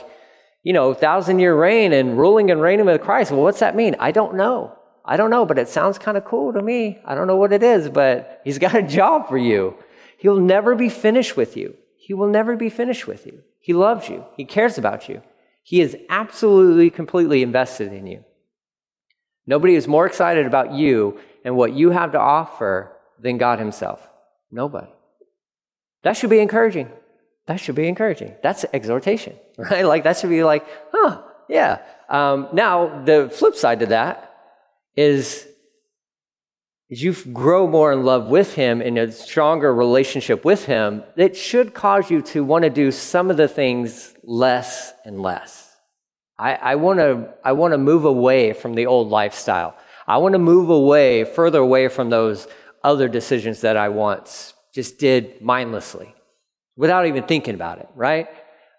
you 0.62 0.72
know, 0.72 0.92
thousand 0.92 1.38
year 1.38 1.54
reign 1.54 1.92
and 1.92 2.18
ruling 2.18 2.50
and 2.50 2.60
reigning 2.60 2.86
with 2.86 3.00
Christ. 3.02 3.30
Well, 3.30 3.42
what's 3.42 3.60
that 3.60 3.76
mean? 3.76 3.94
I 3.98 4.10
don't 4.10 4.34
know. 4.34 4.77
I 5.08 5.16
don't 5.16 5.30
know, 5.30 5.46
but 5.46 5.58
it 5.58 5.70
sounds 5.70 5.98
kind 5.98 6.18
of 6.18 6.26
cool 6.26 6.52
to 6.52 6.60
me. 6.60 6.98
I 7.02 7.14
don't 7.14 7.26
know 7.26 7.36
what 7.36 7.54
it 7.54 7.62
is, 7.62 7.88
but 7.88 8.42
He's 8.44 8.58
got 8.58 8.74
a 8.74 8.82
job 8.82 9.26
for 9.26 9.38
you. 9.38 9.74
He'll 10.18 10.38
never 10.38 10.74
be 10.74 10.90
finished 10.90 11.34
with 11.34 11.56
you. 11.56 11.76
He 11.96 12.12
will 12.12 12.28
never 12.28 12.56
be 12.56 12.68
finished 12.68 13.06
with 13.06 13.24
you. 13.24 13.42
He 13.58 13.72
loves 13.72 14.08
you. 14.08 14.24
He 14.36 14.44
cares 14.44 14.76
about 14.76 15.08
you. 15.08 15.22
He 15.62 15.80
is 15.80 15.96
absolutely, 16.10 16.90
completely 16.90 17.42
invested 17.42 17.92
in 17.92 18.06
you. 18.06 18.22
Nobody 19.46 19.76
is 19.76 19.88
more 19.88 20.04
excited 20.04 20.44
about 20.44 20.72
you 20.72 21.18
and 21.42 21.56
what 21.56 21.72
you 21.72 21.90
have 21.90 22.12
to 22.12 22.20
offer 22.20 22.92
than 23.18 23.38
God 23.38 23.58
Himself. 23.58 24.06
Nobody. 24.50 24.92
That 26.02 26.18
should 26.18 26.30
be 26.30 26.40
encouraging. 26.40 26.90
That 27.46 27.60
should 27.60 27.74
be 27.74 27.88
encouraging. 27.88 28.34
That's 28.42 28.66
exhortation, 28.74 29.36
right? 29.56 29.86
Like 29.86 30.04
that 30.04 30.18
should 30.18 30.30
be 30.30 30.44
like, 30.44 30.66
huh, 30.92 31.22
yeah. 31.48 31.78
Um, 32.10 32.48
now, 32.52 33.04
the 33.04 33.30
flip 33.32 33.54
side 33.54 33.80
to 33.80 33.86
that 33.86 34.27
is 34.96 35.46
as 36.90 37.02
you 37.02 37.12
grow 37.12 37.66
more 37.66 37.92
in 37.92 38.04
love 38.04 38.28
with 38.28 38.54
him 38.54 38.80
in 38.80 38.96
a 38.96 39.12
stronger 39.12 39.74
relationship 39.74 40.44
with 40.44 40.64
him, 40.64 41.02
it 41.16 41.36
should 41.36 41.74
cause 41.74 42.10
you 42.10 42.22
to 42.22 42.42
want 42.42 42.62
to 42.62 42.70
do 42.70 42.90
some 42.90 43.30
of 43.30 43.36
the 43.36 43.48
things 43.48 44.14
less 44.22 44.94
and 45.04 45.20
less. 45.20 45.76
I, 46.38 46.54
I 46.54 46.74
want 46.76 46.98
to 47.00 47.34
I 47.44 47.52
want 47.52 47.72
to 47.72 47.78
move 47.78 48.04
away 48.04 48.52
from 48.54 48.74
the 48.74 48.86
old 48.86 49.08
lifestyle. 49.08 49.76
I 50.06 50.16
want 50.18 50.32
to 50.32 50.38
move 50.38 50.70
away, 50.70 51.24
further 51.24 51.58
away 51.58 51.88
from 51.88 52.08
those 52.08 52.46
other 52.82 53.08
decisions 53.08 53.60
that 53.62 53.76
I 53.76 53.90
once 53.90 54.54
just 54.72 54.98
did 54.98 55.42
mindlessly 55.42 56.14
without 56.76 57.06
even 57.06 57.24
thinking 57.24 57.54
about 57.54 57.80
it, 57.80 57.88
right? 57.94 58.28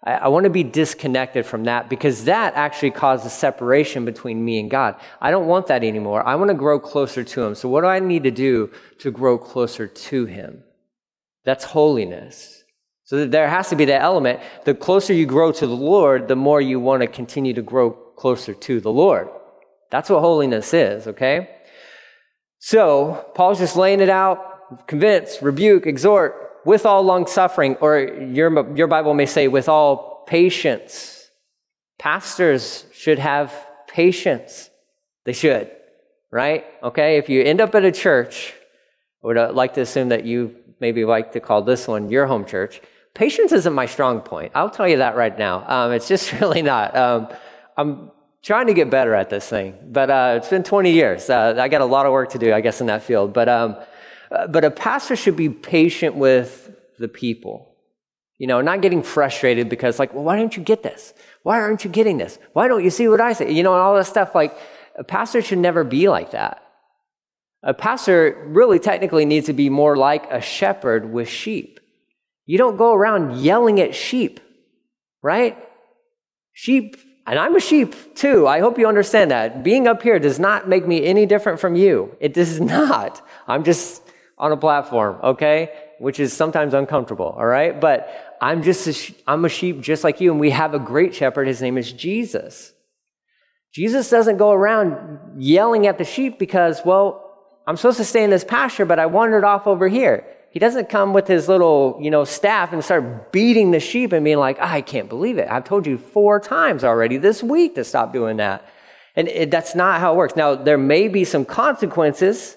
I, 0.04 0.12
I 0.12 0.28
want 0.28 0.44
to 0.44 0.50
be 0.50 0.64
disconnected 0.64 1.46
from 1.46 1.64
that 1.64 1.88
because 1.88 2.24
that 2.24 2.54
actually 2.54 2.90
causes 2.90 3.32
separation 3.32 4.04
between 4.04 4.44
me 4.44 4.58
and 4.60 4.70
God. 4.70 4.96
I 5.20 5.30
don't 5.30 5.46
want 5.46 5.66
that 5.68 5.84
anymore. 5.84 6.26
I 6.26 6.34
want 6.36 6.48
to 6.48 6.54
grow 6.54 6.78
closer 6.78 7.24
to 7.24 7.42
Him. 7.42 7.54
So, 7.54 7.68
what 7.68 7.82
do 7.82 7.86
I 7.86 7.98
need 8.00 8.24
to 8.24 8.30
do 8.30 8.70
to 8.98 9.10
grow 9.10 9.38
closer 9.38 9.86
to 9.86 10.24
Him? 10.26 10.62
That's 11.44 11.64
holiness. 11.64 12.64
So 13.04 13.26
there 13.26 13.48
has 13.48 13.68
to 13.70 13.76
be 13.76 13.86
that 13.86 14.02
element. 14.02 14.38
The 14.64 14.72
closer 14.72 15.12
you 15.12 15.26
grow 15.26 15.50
to 15.50 15.66
the 15.66 15.74
Lord, 15.74 16.28
the 16.28 16.36
more 16.36 16.60
you 16.60 16.78
want 16.78 17.02
to 17.02 17.08
continue 17.08 17.52
to 17.54 17.62
grow 17.62 17.90
closer 17.90 18.54
to 18.54 18.80
the 18.80 18.92
Lord. 18.92 19.28
That's 19.90 20.08
what 20.08 20.20
holiness 20.20 20.72
is, 20.72 21.08
okay? 21.08 21.48
So 22.60 23.26
Paul's 23.34 23.58
just 23.58 23.74
laying 23.74 24.00
it 24.00 24.10
out, 24.10 24.86
convince, 24.86 25.42
rebuke, 25.42 25.88
exhort, 25.88 26.49
with 26.64 26.86
all 26.86 27.02
long 27.02 27.26
suffering, 27.26 27.76
or 27.76 27.98
your, 27.98 28.76
your 28.76 28.86
Bible 28.86 29.14
may 29.14 29.26
say 29.26 29.48
with 29.48 29.68
all 29.68 30.24
patience. 30.26 31.30
Pastors 31.98 32.86
should 32.92 33.18
have 33.18 33.52
patience. 33.88 34.70
They 35.24 35.32
should, 35.32 35.70
right? 36.30 36.64
Okay, 36.82 37.18
if 37.18 37.28
you 37.28 37.42
end 37.42 37.60
up 37.60 37.74
at 37.74 37.84
a 37.84 37.92
church, 37.92 38.54
I 39.22 39.26
would 39.26 39.36
uh, 39.36 39.52
like 39.52 39.74
to 39.74 39.80
assume 39.80 40.08
that 40.10 40.24
you 40.24 40.56
maybe 40.80 41.04
like 41.04 41.32
to 41.32 41.40
call 41.40 41.62
this 41.62 41.86
one 41.86 42.08
your 42.08 42.26
home 42.26 42.44
church 42.46 42.80
patience 43.14 43.52
isn't 43.52 43.72
my 43.72 43.86
strong 43.86 44.20
point. 44.20 44.52
I'll 44.54 44.70
tell 44.70 44.88
you 44.88 44.98
that 44.98 45.16
right 45.16 45.36
now. 45.36 45.64
Um, 45.66 45.92
it's 45.92 46.08
just 46.08 46.32
really 46.40 46.62
not. 46.62 46.96
Um, 46.96 47.28
I'm 47.76 48.10
trying 48.42 48.66
to 48.68 48.74
get 48.74 48.90
better 48.90 49.14
at 49.14 49.30
this 49.30 49.48
thing, 49.48 49.76
but 49.90 50.10
uh, 50.10 50.34
it's 50.38 50.48
been 50.48 50.62
20 50.62 50.92
years. 50.92 51.28
Uh, 51.28 51.56
I 51.58 51.68
got 51.68 51.80
a 51.80 51.86
lot 51.86 52.06
of 52.06 52.12
work 52.12 52.30
to 52.30 52.38
do, 52.38 52.52
I 52.52 52.60
guess, 52.60 52.80
in 52.80 52.86
that 52.86 53.02
field. 53.02 53.32
But 53.32 53.48
um, 53.48 53.76
uh, 54.30 54.46
but 54.46 54.64
a 54.64 54.70
pastor 54.70 55.16
should 55.16 55.36
be 55.36 55.48
patient 55.48 56.14
with 56.14 56.70
the 56.98 57.08
people. 57.08 57.74
You 58.38 58.46
know, 58.46 58.60
not 58.60 58.80
getting 58.80 59.02
frustrated 59.02 59.68
because, 59.68 59.98
like, 59.98 60.14
well, 60.14 60.24
why 60.24 60.36
don't 60.36 60.56
you 60.56 60.62
get 60.62 60.82
this? 60.82 61.12
Why 61.42 61.60
aren't 61.60 61.84
you 61.84 61.90
getting 61.90 62.16
this? 62.16 62.38
Why 62.52 62.68
don't 62.68 62.82
you 62.82 62.90
see 62.90 63.06
what 63.08 63.20
I 63.20 63.34
say? 63.34 63.52
You 63.52 63.62
know, 63.62 63.74
and 63.74 63.82
all 63.82 63.96
this 63.96 64.08
stuff. 64.08 64.34
Like, 64.34 64.56
a 64.96 65.04
pastor 65.04 65.42
should 65.42 65.58
never 65.58 65.84
be 65.84 66.08
like 66.08 66.30
that. 66.30 66.62
A 67.62 67.74
pastor 67.74 68.46
really 68.48 68.78
technically 68.78 69.26
needs 69.26 69.46
to 69.46 69.52
be 69.52 69.68
more 69.68 69.96
like 69.96 70.30
a 70.30 70.40
shepherd 70.40 71.12
with 71.12 71.28
sheep. 71.28 71.80
You 72.46 72.56
don't 72.56 72.78
go 72.78 72.94
around 72.94 73.40
yelling 73.40 73.80
at 73.80 73.94
sheep, 73.94 74.40
right? 75.22 75.58
Sheep, 76.52 76.96
and 77.26 77.38
I'm 77.38 77.54
a 77.54 77.60
sheep 77.60 78.14
too. 78.14 78.48
I 78.48 78.60
hope 78.60 78.78
you 78.78 78.88
understand 78.88 79.30
that. 79.30 79.62
Being 79.62 79.86
up 79.86 80.02
here 80.02 80.18
does 80.18 80.38
not 80.38 80.68
make 80.68 80.86
me 80.86 81.04
any 81.04 81.26
different 81.26 81.60
from 81.60 81.76
you. 81.76 82.16
It 82.18 82.32
does 82.32 82.60
not. 82.74 83.24
I'm 83.46 83.64
just 83.64 84.02
on 84.40 84.50
a 84.50 84.56
platform, 84.56 85.20
okay? 85.22 85.70
Which 85.98 86.18
is 86.18 86.32
sometimes 86.32 86.74
uncomfortable, 86.74 87.26
all 87.26 87.46
right? 87.46 87.78
But 87.78 88.36
I'm 88.40 88.62
just 88.62 88.86
a, 88.88 89.14
I'm 89.26 89.44
a 89.44 89.50
sheep 89.50 89.82
just 89.82 90.02
like 90.02 90.20
you, 90.20 90.32
and 90.32 90.40
we 90.40 90.50
have 90.50 90.72
a 90.74 90.78
great 90.78 91.14
shepherd. 91.14 91.46
His 91.46 91.60
name 91.60 91.76
is 91.76 91.92
Jesus. 91.92 92.72
Jesus 93.72 94.08
doesn't 94.08 94.38
go 94.38 94.50
around 94.50 95.18
yelling 95.36 95.86
at 95.86 95.98
the 95.98 96.04
sheep 96.04 96.38
because, 96.38 96.80
well, 96.84 97.36
I'm 97.66 97.76
supposed 97.76 97.98
to 97.98 98.04
stay 98.04 98.24
in 98.24 98.30
this 98.30 98.42
pasture, 98.42 98.86
but 98.86 98.98
I 98.98 99.06
wandered 99.06 99.44
off 99.44 99.66
over 99.66 99.86
here. 99.86 100.26
He 100.50 100.58
doesn't 100.58 100.88
come 100.88 101.12
with 101.12 101.28
his 101.28 101.46
little, 101.46 101.98
you 102.00 102.10
know, 102.10 102.24
staff 102.24 102.72
and 102.72 102.82
start 102.82 103.30
beating 103.30 103.70
the 103.70 103.78
sheep 103.78 104.12
and 104.12 104.24
being 104.24 104.38
like, 104.38 104.56
oh, 104.58 104.64
I 104.64 104.80
can't 104.80 105.08
believe 105.08 105.38
it. 105.38 105.48
I've 105.48 105.64
told 105.64 105.86
you 105.86 105.98
four 105.98 106.40
times 106.40 106.82
already 106.82 107.18
this 107.18 107.42
week 107.42 107.76
to 107.76 107.84
stop 107.84 108.12
doing 108.12 108.38
that. 108.38 108.66
And 109.14 109.28
it, 109.28 109.50
that's 109.50 109.74
not 109.76 110.00
how 110.00 110.14
it 110.14 110.16
works. 110.16 110.34
Now, 110.34 110.56
there 110.56 110.78
may 110.78 111.06
be 111.06 111.24
some 111.24 111.44
consequences 111.44 112.56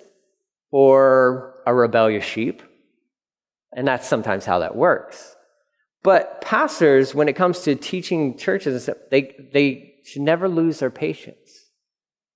for 0.72 1.53
a 1.66 1.74
rebellious 1.74 2.24
sheep, 2.24 2.62
and 3.76 3.88
that's 3.88 4.08
sometimes 4.08 4.46
how 4.46 4.60
that 4.60 4.76
works. 4.76 5.36
But 6.04 6.42
pastors, 6.42 7.16
when 7.16 7.30
it 7.30 7.34
comes 7.34 7.62
to 7.62 7.76
teaching 7.76 8.38
churches, 8.38 8.90
they, 9.10 9.50
they 9.54 9.96
should 10.04 10.22
never 10.22 10.50
lose 10.50 10.80
their 10.80 10.90
patience. 10.90 11.70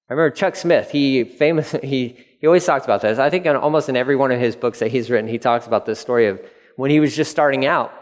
I 0.09 0.13
remember 0.13 0.33
Chuck 0.33 0.55
Smith, 0.55 0.91
he 0.91 1.25
famous, 1.25 1.71
he, 1.83 2.17
he 2.39 2.47
always 2.47 2.65
talks 2.65 2.85
about 2.85 3.01
this. 3.01 3.19
I 3.19 3.29
think 3.29 3.45
in 3.45 3.55
almost 3.55 3.89
in 3.89 3.97
every 3.97 4.15
one 4.15 4.31
of 4.31 4.39
his 4.39 4.55
books 4.55 4.79
that 4.79 4.91
he's 4.91 5.09
written, 5.09 5.29
he 5.29 5.37
talks 5.37 5.67
about 5.67 5.85
this 5.85 5.99
story 5.99 6.27
of 6.27 6.41
when 6.77 6.91
he 6.91 6.99
was 6.99 7.15
just 7.15 7.31
starting 7.31 7.65
out 7.65 7.93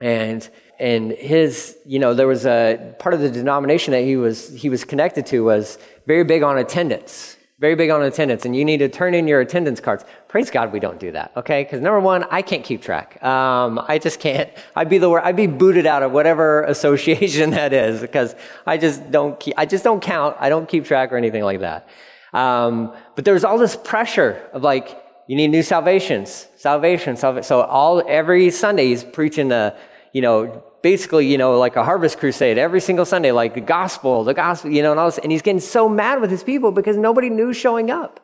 and 0.00 0.48
and 0.78 1.12
his 1.12 1.76
you 1.84 1.98
know 1.98 2.14
there 2.14 2.26
was 2.26 2.46
a 2.46 2.94
part 2.98 3.14
of 3.14 3.20
the 3.20 3.30
denomination 3.30 3.92
that 3.92 4.02
he 4.02 4.16
was 4.16 4.48
he 4.54 4.70
was 4.70 4.84
connected 4.84 5.26
to 5.26 5.44
was 5.44 5.78
very 6.06 6.24
big 6.24 6.42
on 6.42 6.56
attendance 6.56 7.36
very 7.60 7.76
big 7.76 7.90
on 7.90 8.02
attendance 8.02 8.44
and 8.44 8.56
you 8.56 8.64
need 8.64 8.78
to 8.78 8.88
turn 8.88 9.14
in 9.14 9.28
your 9.28 9.40
attendance 9.40 9.78
cards. 9.80 10.04
Praise 10.26 10.50
god 10.50 10.72
we 10.72 10.80
don't 10.80 10.98
do 10.98 11.12
that 11.12 11.30
okay? 11.36 11.62
Because 11.62 11.80
number 11.80 12.00
one 12.00 12.24
i 12.30 12.42
can't 12.42 12.64
keep 12.64 12.82
track. 12.82 13.22
Um, 13.22 13.78
i 13.86 13.98
just 13.98 14.18
can't. 14.18 14.50
I'd 14.74 14.88
be 14.88 14.98
the 14.98 15.10
i'd 15.10 15.36
be 15.36 15.46
booted 15.46 15.86
out 15.86 16.02
of 16.02 16.10
whatever 16.10 16.62
association 16.74 17.50
that 17.50 17.72
is 17.72 18.00
because 18.00 18.34
i 18.66 18.76
just 18.76 19.10
don't 19.10 19.38
keep 19.38 19.54
i 19.56 19.66
just 19.66 19.84
don't 19.84 20.02
count. 20.02 20.36
I 20.40 20.48
don't 20.48 20.68
keep 20.68 20.84
track 20.84 21.12
or 21.12 21.16
anything 21.16 21.44
like 21.44 21.60
that. 21.60 21.88
Um, 22.32 22.94
but 23.16 23.24
there's 23.24 23.44
all 23.44 23.58
this 23.58 23.76
pressure 23.76 24.48
of 24.52 24.62
like, 24.62 24.96
you 25.26 25.36
need 25.36 25.48
new 25.48 25.62
salvations, 25.62 26.48
salvation, 26.56 27.16
salvation. 27.16 27.44
So 27.44 27.62
all 27.62 28.02
every 28.06 28.50
Sunday 28.50 28.88
he's 28.88 29.04
preaching 29.04 29.48
the, 29.48 29.76
you 30.12 30.22
know, 30.22 30.64
basically, 30.82 31.26
you 31.26 31.38
know, 31.38 31.58
like 31.58 31.76
a 31.76 31.84
harvest 31.84 32.18
crusade 32.18 32.58
every 32.58 32.80
single 32.80 33.04
Sunday, 33.04 33.32
like 33.32 33.54
the 33.54 33.60
gospel, 33.60 34.24
the 34.24 34.34
gospel, 34.34 34.70
you 34.70 34.82
know, 34.82 34.90
and 34.90 35.00
all 35.00 35.06
this. 35.06 35.18
And 35.18 35.30
he's 35.30 35.42
getting 35.42 35.60
so 35.60 35.88
mad 35.88 36.20
with 36.20 36.30
his 36.30 36.42
people 36.42 36.72
because 36.72 36.96
nobody 36.96 37.30
new 37.30 37.52
showing 37.52 37.90
up. 37.90 38.20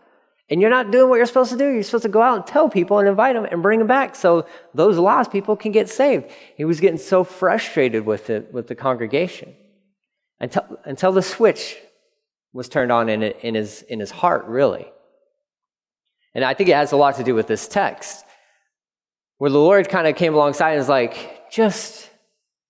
And 0.49 0.61
you're 0.61 0.71
not 0.71 0.93
doing 0.93 1.11
what 1.11 1.17
you're 1.17 1.27
supposed 1.27 1.51
to 1.51 1.59
do. 1.59 1.69
You're 1.69 1.83
supposed 1.83 2.03
to 2.03 2.09
go 2.09 2.23
out 2.23 2.37
and 2.37 2.47
tell 2.47 2.69
people 2.69 2.99
and 2.99 3.09
invite 3.09 3.35
them 3.35 3.47
and 3.51 3.63
bring 3.63 3.81
them 3.81 3.89
back 3.89 4.15
so 4.15 4.47
those 4.75 4.97
lost 4.97 5.33
people 5.33 5.57
can 5.57 5.73
get 5.73 5.89
saved. 5.89 6.31
He 6.57 6.65
was 6.65 6.79
getting 6.79 6.99
so 6.99 7.25
frustrated 7.25 8.07
with 8.07 8.31
it, 8.31 8.53
with 8.53 8.69
the 8.69 8.77
congregation 8.77 9.55
until, 10.39 10.79
until 10.85 11.11
the 11.11 11.23
switch 11.23 11.77
was 12.53 12.69
turned 12.69 12.93
on 12.93 13.09
in, 13.09 13.23
in, 13.23 13.55
his, 13.57 13.83
in 13.83 13.99
his 13.99 14.11
heart, 14.11 14.47
really. 14.47 14.87
And 16.33 16.45
I 16.45 16.55
think 16.55 16.69
it 16.69 16.77
has 16.77 16.93
a 16.93 16.97
lot 16.97 17.17
to 17.17 17.25
do 17.25 17.35
with 17.35 17.49
this 17.49 17.67
text, 17.67 18.25
where 19.39 19.51
the 19.51 19.59
Lord 19.59 19.89
kind 19.89 20.07
of 20.07 20.17
came 20.17 20.35
alongside 20.35 20.73
and 20.73 20.79
was 20.79 20.89
like, 20.89 21.51
just 21.51 22.09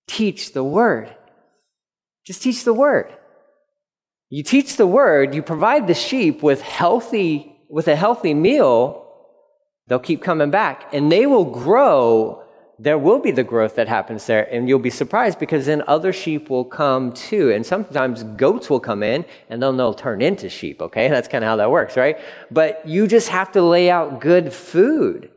teach 0.07 0.53
the 0.53 0.63
word. 0.63 1.15
Just 2.25 2.41
teach 2.41 2.63
the 2.63 2.73
word. 2.73 3.13
You 4.29 4.43
teach 4.43 4.75
the 4.75 4.87
word, 4.87 5.33
you 5.33 5.41
provide 5.41 5.87
the 5.87 5.93
sheep 5.93 6.43
with 6.43 6.61
healthy, 6.61 7.55
with 7.69 7.87
a 7.87 7.95
healthy 7.95 8.33
meal, 8.33 9.05
they'll 9.87 9.99
keep 9.99 10.21
coming 10.21 10.51
back 10.51 10.93
and 10.93 11.09
they 11.09 11.25
will 11.25 11.45
grow 11.45 12.43
there 12.79 12.97
will 12.97 13.19
be 13.19 13.31
the 13.31 13.43
growth 13.43 13.75
that 13.75 13.87
happens 13.87 14.25
there, 14.27 14.43
and 14.53 14.69
you'll 14.69 14.77
be 14.77 14.91
surprised 14.91 15.39
because 15.39 15.65
then 15.65 15.83
other 15.87 16.13
sheep 16.13 16.49
will 16.49 16.65
come 16.65 17.11
too. 17.11 17.51
And 17.51 17.65
sometimes 17.65 18.23
goats 18.23 18.69
will 18.69 18.79
come 18.79 19.01
in 19.01 19.25
and 19.49 19.61
then 19.61 19.77
they'll 19.77 19.95
turn 19.95 20.21
into 20.21 20.49
sheep, 20.49 20.81
okay? 20.81 21.07
That's 21.09 21.27
kind 21.27 21.43
of 21.43 21.47
how 21.47 21.55
that 21.55 21.71
works, 21.71 21.97
right? 21.97 22.19
But 22.51 22.87
you 22.87 23.07
just 23.07 23.29
have 23.29 23.51
to 23.53 23.61
lay 23.61 23.89
out 23.89 24.21
good 24.21 24.53
food. 24.53 25.31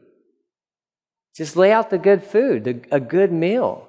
Just 1.34 1.56
lay 1.56 1.72
out 1.72 1.88
the 1.88 1.98
good 1.98 2.22
food, 2.22 2.86
a 2.90 3.00
good 3.00 3.32
meal. 3.32 3.88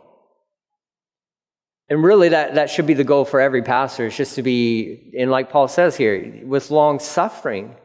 And 1.92 2.02
really, 2.02 2.30
that, 2.30 2.56
that 2.56 2.70
should 2.70 2.88
be 2.88 2.94
the 2.94 3.04
goal 3.04 3.26
for 3.26 3.42
every 3.42 3.64
pastor, 3.64 4.06
is 4.06 4.16
just 4.16 4.36
to 4.36 4.42
be, 4.42 5.12
and 5.20 5.30
like 5.30 5.50
Paul 5.50 5.68
says 5.68 5.98
here, 5.98 6.42
with 6.46 6.72
long 6.72 7.00
suffering 7.00 7.76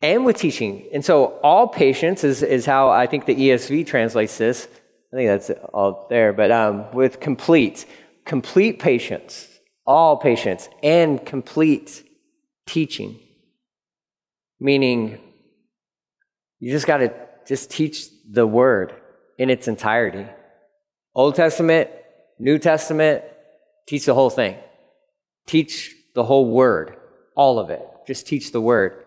and 0.00 0.24
with 0.24 0.38
teaching. 0.38 0.88
And 0.92 1.04
so, 1.04 1.38
all 1.44 1.68
patience 1.68 2.24
is, 2.24 2.42
is 2.42 2.66
how 2.66 2.90
I 2.90 3.06
think 3.06 3.26
the 3.26 3.36
ESV 3.36 3.86
translates 3.86 4.38
this. 4.38 4.66
I 5.12 5.16
think 5.16 5.28
that's 5.28 5.50
all 5.72 6.08
there, 6.10 6.32
but 6.32 6.50
um, 6.50 6.90
with 6.92 7.20
complete, 7.20 7.86
complete 8.24 8.80
patience, 8.80 9.46
all 9.86 10.16
patience, 10.16 10.68
and 10.82 11.24
complete 11.24 12.02
teaching. 12.66 13.20
Meaning, 14.58 15.20
you 16.58 16.72
just 16.72 16.88
got 16.88 16.96
to 16.96 17.14
just 17.46 17.70
teach 17.70 18.08
the 18.28 18.48
word 18.48 18.94
in 19.38 19.48
its 19.48 19.68
entirety. 19.68 20.26
Old 21.14 21.36
Testament, 21.36 21.88
New 22.38 22.58
Testament, 22.58 23.24
teach 23.86 24.06
the 24.06 24.14
whole 24.14 24.30
thing. 24.30 24.56
Teach 25.46 25.94
the 26.14 26.24
whole 26.24 26.48
word, 26.50 26.96
all 27.34 27.58
of 27.58 27.70
it. 27.70 27.86
Just 28.06 28.26
teach 28.26 28.52
the 28.52 28.60
word. 28.60 29.04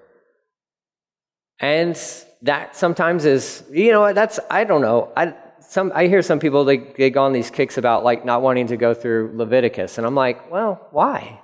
And 1.60 2.00
that 2.41 2.75
sometimes 2.75 3.25
is, 3.25 3.63
you 3.72 3.91
know, 3.91 4.13
that's, 4.13 4.39
I 4.50 4.63
don't 4.63 4.82
know. 4.82 5.12
I, 5.15 5.34
some, 5.60 5.91
I 5.96 6.08
hear 6.08 6.22
some 6.22 6.39
people, 6.39 6.63
they, 6.63 6.77
they 6.77 7.10
go 7.10 7.24
on 7.24 7.34
these 7.34 7.50
kicks 7.50 7.77
about 7.77 8.03
like 8.03 8.25
not 8.25 8.41
wanting 8.41 8.67
to 8.67 8.77
go 8.77 8.94
through 8.94 9.32
Leviticus. 9.36 9.98
And 9.98 10.05
I'm 10.05 10.15
like, 10.15 10.51
well, 10.51 10.88
why? 10.91 11.41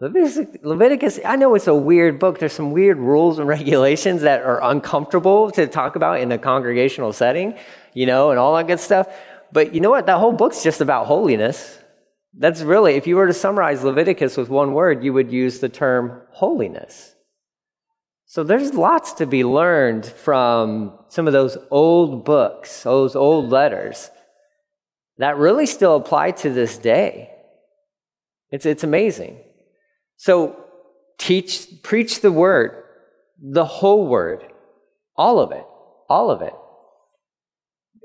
Leviticus, 0.00 0.62
Leviticus, 0.62 1.20
I 1.24 1.34
know 1.36 1.54
it's 1.56 1.66
a 1.66 1.74
weird 1.74 2.20
book. 2.20 2.38
There's 2.38 2.52
some 2.52 2.70
weird 2.70 2.98
rules 2.98 3.38
and 3.38 3.48
regulations 3.58 4.22
that 4.22 4.42
are 4.42 4.62
uncomfortable 4.62 5.50
to 5.52 5.66
talk 5.66 5.96
about 5.96 6.20
in 6.20 6.30
a 6.30 6.38
congregational 6.38 7.12
setting, 7.12 7.54
you 7.94 8.06
know, 8.06 8.30
and 8.30 8.38
all 8.38 8.54
that 8.56 8.66
good 8.66 8.80
stuff. 8.80 9.08
But 9.52 9.74
you 9.74 9.80
know 9.80 9.90
what? 9.90 10.06
That 10.06 10.18
whole 10.18 10.32
book's 10.32 10.62
just 10.62 10.80
about 10.80 11.06
holiness. 11.06 11.78
That's 12.34 12.60
really, 12.60 12.94
if 12.94 13.06
you 13.06 13.16
were 13.16 13.26
to 13.26 13.34
summarize 13.34 13.82
Leviticus 13.82 14.36
with 14.36 14.48
one 14.48 14.74
word, 14.74 15.02
you 15.02 15.12
would 15.12 15.32
use 15.32 15.60
the 15.60 15.68
term 15.68 16.22
holiness. 16.30 17.14
So 18.26 18.44
there's 18.44 18.74
lots 18.74 19.14
to 19.14 19.26
be 19.26 19.42
learned 19.42 20.04
from 20.04 20.98
some 21.08 21.26
of 21.26 21.32
those 21.32 21.56
old 21.70 22.26
books, 22.26 22.82
those 22.82 23.16
old 23.16 23.50
letters 23.50 24.10
that 25.16 25.38
really 25.38 25.66
still 25.66 25.96
apply 25.96 26.32
to 26.32 26.50
this 26.50 26.76
day. 26.76 27.30
It's, 28.50 28.66
it's 28.66 28.84
amazing. 28.84 29.38
So 30.16 30.62
teach, 31.18 31.82
preach 31.82 32.20
the 32.20 32.32
word, 32.32 32.84
the 33.40 33.64
whole 33.64 34.06
word, 34.06 34.44
all 35.16 35.40
of 35.40 35.52
it, 35.52 35.64
all 36.08 36.30
of 36.30 36.42
it. 36.42 36.54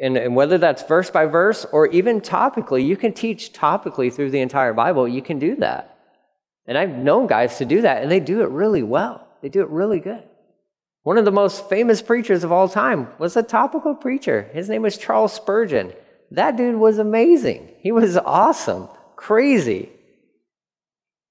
And, 0.01 0.17
and 0.17 0.35
whether 0.35 0.57
that's 0.57 0.83
verse 0.83 1.09
by 1.09 1.25
verse 1.25 1.65
or 1.71 1.88
even 1.88 2.19
topically, 2.19 2.85
you 2.85 2.97
can 2.97 3.13
teach 3.13 3.53
topically 3.53 4.12
through 4.12 4.31
the 4.31 4.41
entire 4.41 4.73
Bible. 4.73 5.07
You 5.07 5.21
can 5.21 5.39
do 5.39 5.55
that. 5.57 5.97
And 6.65 6.77
I've 6.77 6.89
known 6.89 7.27
guys 7.27 7.57
to 7.57 7.65
do 7.65 7.81
that, 7.81 8.01
and 8.01 8.12
they 8.12 8.19
do 8.19 8.41
it 8.41 8.50
really 8.50 8.83
well. 8.83 9.27
They 9.41 9.50
do 9.50 9.62
it 9.62 9.69
really 9.69 10.00
good. 10.00 10.23
One 11.03 11.17
of 11.17 11.25
the 11.25 11.31
most 11.31 11.67
famous 11.67 12.01
preachers 12.01 12.45
of 12.45 12.51
all 12.51 12.69
time 12.69 13.09
was 13.19 13.35
a 13.35 13.43
topical 13.43 13.93
preacher. 13.93 14.50
His 14.53 14.69
name 14.69 14.81
was 14.81 14.97
Charles 14.97 15.33
Spurgeon. 15.33 15.91
That 16.31 16.55
dude 16.55 16.75
was 16.75 16.97
amazing. 16.97 17.69
He 17.79 17.91
was 17.91 18.15
awesome, 18.17 18.88
crazy. 19.17 19.89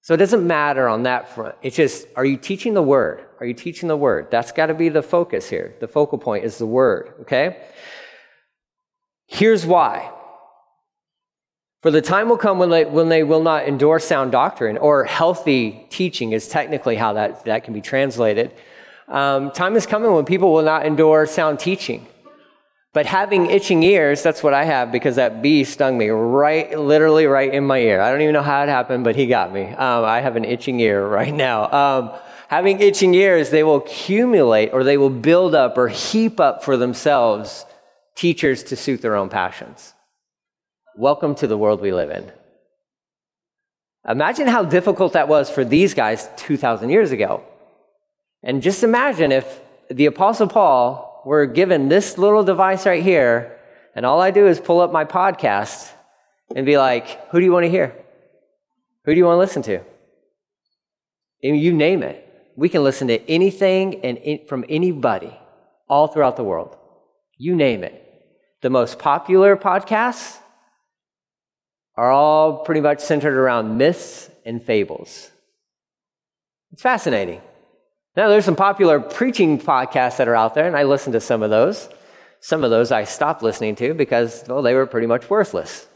So 0.02 0.14
it 0.14 0.18
doesn't 0.18 0.46
matter 0.46 0.88
on 0.88 1.04
that 1.04 1.30
front. 1.30 1.54
It's 1.62 1.76
just, 1.76 2.06
are 2.16 2.24
you 2.24 2.36
teaching 2.36 2.74
the 2.74 2.82
word? 2.82 3.24
Are 3.40 3.46
you 3.46 3.54
teaching 3.54 3.88
the 3.88 3.96
word? 3.96 4.30
That's 4.30 4.52
got 4.52 4.66
to 4.66 4.74
be 4.74 4.88
the 4.90 5.02
focus 5.02 5.48
here. 5.48 5.74
The 5.80 5.88
focal 5.88 6.18
point 6.18 6.44
is 6.44 6.58
the 6.58 6.66
word, 6.66 7.14
okay? 7.22 7.62
Here's 9.32 9.64
why. 9.64 10.12
For 11.80 11.90
the 11.90 12.02
time 12.02 12.28
will 12.28 12.36
come 12.36 12.58
when 12.58 12.68
they, 12.68 12.84
when 12.84 13.08
they 13.08 13.22
will 13.22 13.42
not 13.42 13.66
endure 13.66 13.98
sound 13.98 14.30
doctrine, 14.30 14.76
or 14.76 15.04
healthy 15.04 15.86
teaching 15.88 16.32
is 16.32 16.48
technically 16.48 16.96
how 16.96 17.14
that, 17.14 17.46
that 17.46 17.64
can 17.64 17.72
be 17.72 17.80
translated. 17.80 18.52
Um, 19.08 19.50
time 19.50 19.74
is 19.74 19.86
coming 19.86 20.12
when 20.12 20.26
people 20.26 20.52
will 20.52 20.62
not 20.62 20.84
endure 20.84 21.24
sound 21.24 21.60
teaching. 21.60 22.06
But 22.92 23.06
having 23.06 23.46
itching 23.46 23.82
ears, 23.82 24.22
that's 24.22 24.42
what 24.42 24.52
I 24.52 24.64
have 24.64 24.92
because 24.92 25.16
that 25.16 25.40
bee 25.40 25.64
stung 25.64 25.96
me 25.96 26.10
right, 26.10 26.78
literally 26.78 27.24
right 27.24 27.52
in 27.52 27.64
my 27.64 27.78
ear. 27.78 28.02
I 28.02 28.10
don't 28.10 28.20
even 28.20 28.34
know 28.34 28.42
how 28.42 28.62
it 28.62 28.68
happened, 28.68 29.02
but 29.02 29.16
he 29.16 29.26
got 29.26 29.50
me. 29.50 29.64
Um, 29.64 30.04
I 30.04 30.20
have 30.20 30.36
an 30.36 30.44
itching 30.44 30.78
ear 30.78 31.08
right 31.08 31.32
now. 31.32 31.72
Um, 31.72 32.10
having 32.48 32.80
itching 32.80 33.14
ears, 33.14 33.48
they 33.48 33.62
will 33.62 33.76
accumulate 33.76 34.74
or 34.74 34.84
they 34.84 34.98
will 34.98 35.08
build 35.08 35.54
up 35.54 35.78
or 35.78 35.88
heap 35.88 36.38
up 36.38 36.62
for 36.62 36.76
themselves 36.76 37.64
teachers 38.14 38.62
to 38.64 38.76
suit 38.76 39.02
their 39.02 39.16
own 39.16 39.28
passions. 39.28 39.94
Welcome 40.96 41.34
to 41.36 41.46
the 41.46 41.56
world 41.56 41.80
we 41.80 41.92
live 41.92 42.10
in. 42.10 42.30
Imagine 44.08 44.48
how 44.48 44.64
difficult 44.64 45.12
that 45.12 45.28
was 45.28 45.48
for 45.48 45.64
these 45.64 45.94
guys 45.94 46.28
2,000 46.36 46.90
years 46.90 47.12
ago. 47.12 47.42
And 48.42 48.62
just 48.62 48.82
imagine 48.82 49.30
if 49.32 49.60
the 49.88 50.06
Apostle 50.06 50.48
Paul 50.48 51.22
were 51.24 51.46
given 51.46 51.88
this 51.88 52.18
little 52.18 52.42
device 52.42 52.84
right 52.84 53.02
here, 53.02 53.58
and 53.94 54.04
all 54.04 54.20
I 54.20 54.30
do 54.30 54.46
is 54.46 54.58
pull 54.58 54.80
up 54.80 54.92
my 54.92 55.04
podcast 55.04 55.90
and 56.54 56.66
be 56.66 56.78
like, 56.78 57.30
who 57.30 57.38
do 57.38 57.44
you 57.44 57.52
want 57.52 57.64
to 57.64 57.70
hear? 57.70 57.94
Who 59.04 59.12
do 59.12 59.18
you 59.18 59.24
want 59.24 59.36
to 59.36 59.40
listen 59.40 59.62
to? 59.62 59.80
And 61.42 61.58
you 61.58 61.72
name 61.72 62.02
it. 62.02 62.28
We 62.56 62.68
can 62.68 62.84
listen 62.84 63.08
to 63.08 63.30
anything 63.30 64.04
and 64.04 64.48
from 64.48 64.64
anybody 64.68 65.36
all 65.88 66.08
throughout 66.08 66.36
the 66.36 66.44
world. 66.44 66.76
You 67.38 67.54
name 67.54 67.84
it. 67.84 68.01
The 68.62 68.70
most 68.70 68.98
popular 68.98 69.56
podcasts 69.56 70.38
are 71.96 72.10
all 72.10 72.64
pretty 72.64 72.80
much 72.80 73.00
centered 73.00 73.36
around 73.36 73.76
myths 73.76 74.30
and 74.46 74.62
fables. 74.62 75.30
It's 76.72 76.82
fascinating. 76.82 77.42
Now, 78.16 78.28
there's 78.28 78.44
some 78.44 78.56
popular 78.56 79.00
preaching 79.00 79.58
podcasts 79.58 80.16
that 80.18 80.28
are 80.28 80.36
out 80.36 80.54
there, 80.54 80.66
and 80.66 80.76
I 80.76 80.84
listen 80.84 81.12
to 81.12 81.20
some 81.20 81.42
of 81.42 81.50
those. 81.50 81.88
Some 82.40 82.62
of 82.64 82.70
those 82.70 82.92
I 82.92 83.04
stopped 83.04 83.42
listening 83.42 83.74
to 83.76 83.94
because, 83.94 84.44
well, 84.48 84.62
they 84.62 84.74
were 84.74 84.86
pretty 84.86 85.06
much 85.06 85.28
worthless. 85.28 85.86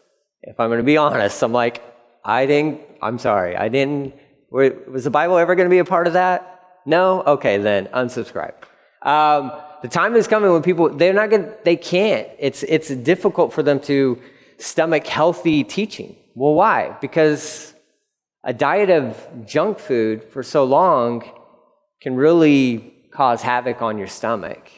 If 0.43 0.59
I'm 0.61 0.69
going 0.69 0.79
to 0.79 0.85
be 0.85 0.97
honest, 0.97 1.43
I'm 1.43 1.53
like, 1.53 1.83
I 2.25 2.47
didn't, 2.47 2.81
I'm 3.01 3.19
sorry, 3.19 3.57
I 3.57 3.69
didn't, 3.69 4.15
was 4.51 5.05
the 5.05 5.11
Bible 5.11 5.39
ever 5.39 5.55
going 5.55 5.67
to 5.67 5.71
be 5.71 5.79
a 5.79 5.85
part 5.85 6.07
of 6.07 6.15
that? 6.15 6.63
No? 6.85 7.23
Okay, 7.23 7.59
then 7.59 7.87
unsubscribe. 7.87 8.55
Um, 9.07 9.53
the 9.83 9.89
time 9.89 10.17
is 10.17 10.27
coming 10.27 10.51
when 10.51 10.63
people, 10.63 10.89
they're 10.89 11.13
not 11.13 11.31
going 11.31 11.49
they 11.65 11.77
can't. 11.77 12.29
It's, 12.41 12.65
it's 12.65 12.89
difficult 12.89 13.53
for 13.53 13.63
them 13.63 13.79
to 13.81 14.21
stomach 14.59 15.07
healthy 15.07 15.63
teaching. 15.63 16.17
Well, 16.35 16.55
why? 16.55 16.97
Because 17.01 17.73
a 18.43 18.53
diet 18.53 18.91
of 18.91 19.47
junk 19.47 19.79
food 19.79 20.25
for 20.25 20.43
so 20.43 20.65
long 20.65 21.23
can 22.01 22.17
really 22.17 22.95
cause 23.13 23.43
havoc 23.43 23.81
on 23.81 23.97
your 23.97 24.09
stomach. 24.09 24.71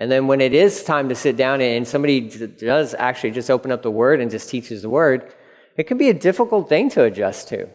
And 0.00 0.10
then 0.10 0.26
when 0.26 0.40
it 0.40 0.52
is 0.52 0.82
time 0.82 1.08
to 1.08 1.14
sit 1.14 1.36
down 1.36 1.60
and 1.60 1.86
somebody 1.86 2.20
does 2.20 2.94
actually 2.94 3.30
just 3.30 3.50
open 3.50 3.70
up 3.70 3.82
the 3.82 3.90
word 3.90 4.20
and 4.20 4.30
just 4.30 4.50
teaches 4.50 4.82
the 4.82 4.90
word, 4.90 5.32
it 5.76 5.84
can 5.84 5.96
be 5.96 6.08
a 6.08 6.14
difficult 6.14 6.68
thing 6.68 6.90
to 6.90 7.04
adjust 7.04 7.48
to. 7.48 7.68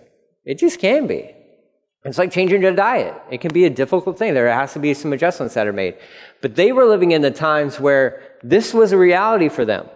It 0.44 0.58
just 0.58 0.80
can 0.80 1.08
be. 1.08 1.34
It's 2.06 2.18
like 2.18 2.32
changing 2.32 2.62
your 2.62 2.74
diet. 2.74 3.16
It 3.32 3.40
can 3.40 3.54
be 3.54 3.66
a 3.66 3.70
difficult 3.70 4.20
thing. 4.20 4.34
There 4.34 4.52
has 4.52 4.74
to 4.74 4.80
be 4.80 4.94
some 4.94 5.14
adjustments 5.14 5.54
that 5.54 5.68
are 5.68 5.74
made. 5.74 5.96
But 6.42 6.56
they 6.56 6.74
were 6.74 6.86
living 6.86 7.12
in 7.12 7.22
the 7.22 7.32
times 7.32 7.80
where 7.80 8.22
this 8.44 8.74
was 8.74 8.92
a 8.92 8.98
reality 8.98 9.48
for 9.48 9.64
them. 9.64 9.88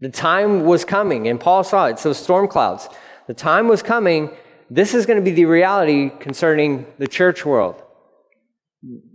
The 0.00 0.08
time 0.08 0.64
was 0.64 0.84
coming, 0.84 1.28
and 1.28 1.38
Paul 1.38 1.62
saw 1.62 1.86
it. 1.86 1.98
So, 1.98 2.12
storm 2.12 2.48
clouds. 2.48 2.88
The 3.28 3.34
time 3.34 3.68
was 3.68 3.82
coming. 3.82 4.30
This 4.70 4.94
is 4.94 5.06
going 5.06 5.18
to 5.18 5.24
be 5.24 5.30
the 5.30 5.44
reality 5.44 6.10
concerning 6.20 6.86
the 6.98 7.06
church 7.06 7.44
world. 7.44 7.82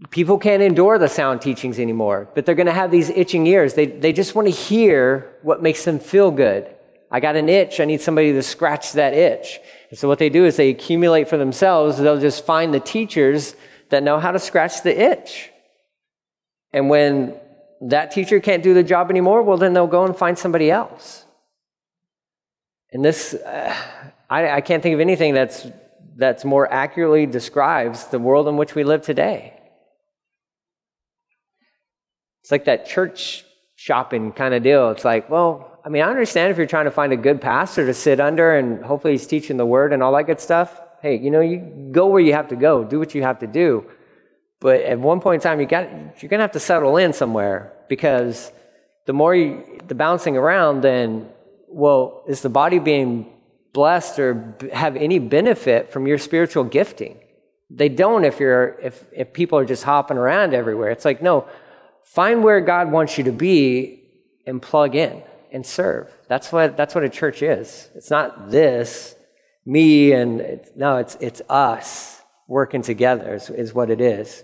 People 0.10 0.38
can't 0.38 0.62
endure 0.62 0.98
the 0.98 1.08
sound 1.08 1.42
teachings 1.42 1.80
anymore, 1.80 2.30
but 2.36 2.46
they're 2.46 2.56
going 2.56 2.68
to 2.68 2.74
have 2.74 2.92
these 2.92 3.10
itching 3.10 3.48
ears. 3.48 3.74
They, 3.74 3.86
they 3.86 4.12
just 4.12 4.36
want 4.36 4.48
to 4.48 4.54
hear 4.54 5.38
what 5.42 5.62
makes 5.62 5.86
them 5.86 6.00
feel 6.00 6.32
good. 6.32 6.74
I 7.12 7.20
got 7.20 7.36
an 7.36 7.48
itch. 7.48 7.80
I 7.80 7.86
need 7.86 8.02
somebody 8.02 8.34
to 8.34 8.44
scratch 8.44 8.94
that 8.94 9.14
itch. 9.14 9.60
And 9.94 10.00
so 10.00 10.08
what 10.08 10.18
they 10.18 10.30
do 10.30 10.44
is 10.46 10.58
they 10.58 10.70
accumulate 10.70 11.30
for 11.30 11.38
themselves. 11.38 12.00
They'll 12.00 12.20
just 12.20 12.48
find 12.48 12.74
the 12.74 12.80
teachers 12.80 13.56
that 13.90 14.02
know 14.02 14.20
how 14.20 14.32
to 14.32 14.40
scratch 14.40 14.82
the 14.82 15.00
itch. 15.00 15.52
And 16.72 16.90
when 16.90 17.36
that 17.80 18.10
teacher 18.10 18.40
can't 18.40 18.64
do 18.64 18.74
the 18.74 18.82
job 18.82 19.12
anymore, 19.12 19.44
well, 19.44 19.56
then 19.56 19.74
they'll 19.74 19.86
go 19.86 20.04
and 20.04 20.18
find 20.18 20.36
somebody 20.36 20.72
else. 20.72 21.26
And 22.92 23.06
this, 23.06 23.36
uh, 23.36 23.76
I, 24.32 24.54
I 24.54 24.62
can't 24.62 24.82
think 24.82 24.96
of 24.96 25.00
anything 25.00 25.36
that's, 25.36 25.68
that's 26.16 26.44
more 26.44 26.74
accurately 26.74 27.28
describes 27.28 28.08
the 28.08 28.18
world 28.18 28.48
in 28.48 28.58
which 28.58 28.74
we 28.74 28.84
live 28.84 29.04
today. 29.04 29.54
It's 32.42 32.52
like 32.52 32.66
that 32.66 32.88
church 32.88 33.46
shopping 33.76 34.32
kind 34.32 34.56
of 34.56 34.64
deal. 34.64 34.90
It's 34.90 35.06
like, 35.06 35.30
well, 35.30 35.73
I 35.86 35.90
mean, 35.90 36.02
I 36.02 36.10
understand 36.10 36.52
if 36.52 36.58
you're 36.58 36.66
trying 36.66 36.86
to 36.86 36.92
find 36.92 37.12
a 37.12 37.18
good 37.18 37.42
pastor 37.42 37.86
to 37.86 37.94
sit 37.94 38.22
under 38.22 38.56
and 38.56 38.84
hopefully 38.86 39.14
he's 39.14 39.28
teaching 39.28 39.58
the 39.58 39.66
word 39.66 39.92
and 39.92 40.02
all 40.02 40.14
that 40.14 40.24
good 40.24 40.40
stuff. 40.40 40.80
Hey, 41.02 41.18
you 41.18 41.30
know, 41.30 41.42
you 41.42 41.90
go 41.92 42.08
where 42.08 42.22
you 42.22 42.34
have 42.34 42.48
to 42.50 42.56
go, 42.56 42.86
do 42.86 43.00
what 43.00 43.14
you 43.14 43.22
have 43.24 43.40
to 43.40 43.48
do. 43.48 43.86
But 44.62 44.82
at 44.82 44.98
one 44.98 45.20
point 45.20 45.44
in 45.44 45.50
time, 45.50 45.60
you 45.60 45.66
got, 45.66 45.90
you're 46.22 46.30
going 46.30 46.40
to 46.40 46.44
have 46.44 46.54
to 46.54 46.60
settle 46.60 46.96
in 46.96 47.12
somewhere 47.12 47.74
because 47.90 48.50
the 49.06 49.12
more 49.12 49.36
you, 49.36 49.82
the 49.86 49.96
bouncing 49.96 50.38
around, 50.38 50.82
then, 50.82 51.28
well, 51.68 52.24
is 52.30 52.42
the 52.42 52.50
body 52.50 52.80
being 52.80 53.30
blessed 53.74 54.20
or 54.20 54.56
have 54.72 54.96
any 54.96 55.20
benefit 55.20 55.92
from 55.92 56.08
your 56.08 56.18
spiritual 56.18 56.64
gifting. 56.64 57.20
They 57.70 57.90
don't 57.90 58.24
if 58.24 58.40
you're 58.40 58.78
if 58.82 59.04
if 59.12 59.34
people 59.34 59.58
are 59.58 59.66
just 59.66 59.84
hopping 59.84 60.16
around 60.16 60.54
everywhere. 60.54 60.92
It's 60.92 61.06
like, 61.06 61.24
no, 61.24 61.48
find 62.04 62.44
where 62.44 62.62
God 62.62 62.92
wants 62.92 63.18
you 63.18 63.24
to 63.24 63.32
be 63.32 64.04
and 64.46 64.62
plug 64.62 64.96
in 64.96 65.24
and 65.54 65.66
serve. 65.66 66.12
That's 66.28 66.52
what 66.52 66.76
that's 66.76 66.94
what 66.96 67.04
a 67.04 67.10
church 67.10 67.42
is. 67.42 67.90
It's 67.96 68.10
not 68.10 68.52
this, 68.52 69.16
me 69.66 70.12
and 70.12 70.60
no, 70.76 70.98
it's 70.98 71.16
it's 71.22 71.42
us 71.48 72.22
working 72.48 72.82
together 72.82 73.36
is, 73.36 73.50
is 73.50 73.74
what 73.74 73.90
it 73.90 74.02
is. 74.02 74.44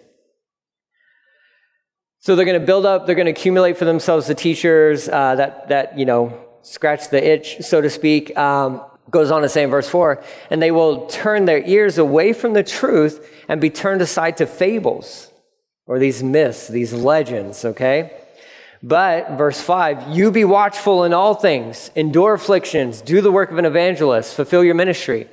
So 2.21 2.35
they're 2.35 2.45
going 2.45 2.59
to 2.59 2.65
build 2.65 2.85
up, 2.85 3.05
they're 3.05 3.15
going 3.15 3.27
to 3.27 3.31
accumulate 3.31 3.77
for 3.77 3.85
themselves 3.85 4.27
the 4.27 4.35
teachers 4.35 5.07
uh, 5.07 5.35
that, 5.35 5.69
that, 5.69 5.97
you 5.97 6.05
know, 6.05 6.37
scratch 6.63 7.09
the 7.09 7.25
itch, 7.25 7.61
so 7.61 7.79
to 7.79 7.89
speak. 7.89 8.37
Um, 8.37 8.81
goes 9.09 9.31
on 9.31 9.41
to 9.41 9.49
say 9.49 9.63
in 9.63 9.69
verse 9.69 9.89
4 9.89 10.23
and 10.51 10.61
they 10.61 10.69
will 10.69 11.07
turn 11.07 11.45
their 11.45 11.65
ears 11.65 11.97
away 11.97 12.31
from 12.31 12.53
the 12.53 12.61
truth 12.63 13.27
and 13.47 13.59
be 13.59 13.69
turned 13.69 14.01
aside 14.01 14.37
to 14.37 14.45
fables 14.45 15.31
or 15.87 15.97
these 15.97 16.21
myths, 16.21 16.67
these 16.67 16.93
legends, 16.93 17.65
okay? 17.65 18.11
But, 18.81 19.31
verse 19.37 19.59
5, 19.59 20.15
you 20.15 20.31
be 20.31 20.45
watchful 20.45 21.03
in 21.03 21.13
all 21.13 21.35
things, 21.35 21.91
endure 21.95 22.33
afflictions, 22.33 23.01
do 23.01 23.19
the 23.19 23.31
work 23.31 23.51
of 23.51 23.57
an 23.57 23.65
evangelist, 23.65 24.35
fulfill 24.35 24.63
your 24.63 24.75
ministry. 24.75 25.27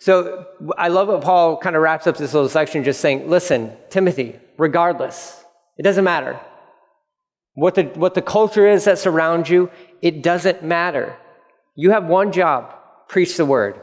So 0.00 0.46
I 0.76 0.88
love 0.88 1.08
what 1.08 1.22
Paul 1.22 1.58
kind 1.58 1.76
of 1.76 1.82
wraps 1.82 2.06
up 2.06 2.16
this 2.16 2.34
little 2.34 2.48
section 2.48 2.82
just 2.84 3.00
saying, 3.00 3.28
listen, 3.28 3.72
Timothy, 3.90 4.38
regardless, 4.56 5.44
it 5.76 5.82
doesn't 5.82 6.04
matter. 6.04 6.40
What 7.54 7.76
the, 7.76 7.84
what 7.84 8.14
the 8.14 8.22
culture 8.22 8.66
is 8.66 8.84
that 8.84 8.98
surrounds 8.98 9.48
you, 9.48 9.70
it 10.02 10.22
doesn't 10.22 10.62
matter. 10.62 11.16
You 11.74 11.90
have 11.90 12.04
one 12.04 12.32
job 12.32 12.74
preach 13.08 13.36
the 13.36 13.44
word. 13.44 13.80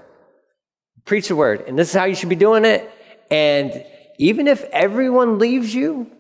Preach 1.05 1.27
the 1.27 1.35
word. 1.35 1.61
And 1.67 1.77
this 1.77 1.89
is 1.89 1.95
how 1.95 2.05
you 2.05 2.15
should 2.15 2.29
be 2.29 2.35
doing 2.35 2.65
it. 2.65 2.89
And 3.29 3.85
even 4.17 4.47
if 4.47 4.63
everyone 4.65 5.39
leaves 5.39 5.73
you, 5.73 6.11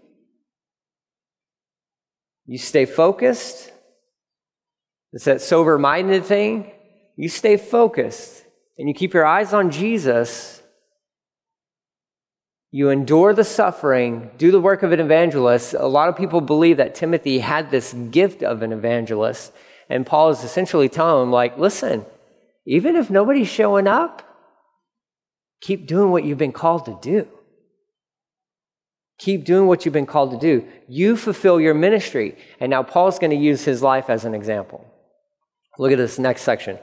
you 2.45 2.57
stay 2.57 2.85
focused. 2.85 3.71
It's 5.13 5.25
that 5.25 5.41
sober 5.41 5.77
minded 5.77 6.25
thing. 6.25 6.71
You 7.15 7.29
stay 7.29 7.57
focused 7.57 8.43
and 8.77 8.87
you 8.87 8.93
keep 8.93 9.13
your 9.13 9.25
eyes 9.25 9.53
on 9.53 9.71
Jesus. 9.71 10.61
You 12.71 12.89
endure 12.89 13.33
the 13.33 13.45
suffering, 13.45 14.31
do 14.37 14.51
the 14.51 14.59
work 14.59 14.83
of 14.83 14.91
an 14.91 14.99
evangelist. 14.99 15.73
A 15.73 15.87
lot 15.87 16.09
of 16.09 16.17
people 16.17 16.41
believe 16.41 16.77
that 16.77 16.93
Timothy 16.93 17.39
had 17.39 17.71
this 17.71 17.93
gift 17.93 18.43
of 18.43 18.61
an 18.61 18.73
evangelist. 18.73 19.53
And 19.89 20.05
Paul 20.05 20.29
is 20.29 20.43
essentially 20.43 20.89
telling 20.89 21.23
him, 21.23 21.31
like, 21.31 21.57
listen, 21.57 22.05
even 22.65 22.95
if 22.95 23.09
nobody's 23.09 23.47
showing 23.47 23.87
up, 23.87 24.23
keep 25.61 25.87
doing 25.87 26.11
what 26.11 26.25
you've 26.25 26.37
been 26.37 26.51
called 26.51 26.85
to 26.85 26.97
do. 27.01 27.27
Keep 29.17 29.45
doing 29.45 29.67
what 29.67 29.85
you've 29.85 29.93
been 29.93 30.05
called 30.05 30.31
to 30.31 30.37
do. 30.37 30.67
You 30.87 31.15
fulfill 31.15 31.59
your 31.59 31.73
ministry. 31.73 32.37
And 32.59 32.69
now 32.69 32.83
Paul's 32.83 33.17
going 33.17 33.31
to 33.31 33.37
use 33.37 33.63
his 33.63 33.81
life 33.81 34.09
as 34.09 34.25
an 34.25 34.33
example. 34.33 34.85
Look 35.77 35.91
at 35.91 35.97
this 35.97 36.19
next 36.19 36.41
section. 36.41 36.77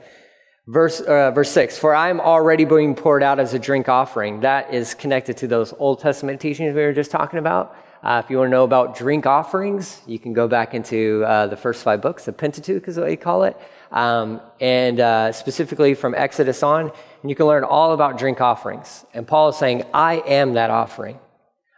Verse, 0.66 1.00
uh, 1.00 1.32
verse 1.32 1.50
6 1.50 1.78
For 1.78 1.94
I 1.94 2.08
am 2.08 2.20
already 2.20 2.64
being 2.64 2.94
poured 2.94 3.22
out 3.22 3.40
as 3.40 3.52
a 3.52 3.58
drink 3.58 3.88
offering. 3.88 4.40
That 4.40 4.72
is 4.72 4.94
connected 4.94 5.36
to 5.38 5.48
those 5.48 5.74
Old 5.78 6.00
Testament 6.00 6.40
teachings 6.40 6.74
we 6.74 6.82
were 6.82 6.92
just 6.92 7.10
talking 7.10 7.38
about. 7.38 7.76
Uh, 8.02 8.20
if 8.24 8.30
you 8.30 8.38
want 8.38 8.48
to 8.48 8.50
know 8.50 8.64
about 8.64 8.96
drink 8.96 9.26
offerings, 9.26 10.00
you 10.06 10.18
can 10.18 10.32
go 10.32 10.48
back 10.48 10.74
into 10.74 11.24
uh, 11.24 11.46
the 11.46 11.56
first 11.56 11.84
five 11.84 12.00
books. 12.00 12.24
The 12.24 12.32
Pentateuch 12.32 12.88
is 12.88 12.98
what 12.98 13.10
you 13.10 13.16
call 13.16 13.44
it. 13.44 13.56
Um, 13.92 14.40
and 14.60 14.98
uh, 14.98 15.32
specifically 15.32 15.94
from 15.94 16.14
Exodus 16.14 16.62
on, 16.62 16.90
and 17.22 17.30
you 17.30 17.36
can 17.36 17.46
learn 17.46 17.62
all 17.62 17.92
about 17.92 18.18
drink 18.18 18.40
offerings. 18.40 19.04
And 19.14 19.26
Paul 19.26 19.50
is 19.50 19.56
saying, 19.56 19.84
I 19.94 20.16
am 20.26 20.54
that 20.54 20.70
offering. 20.70 21.18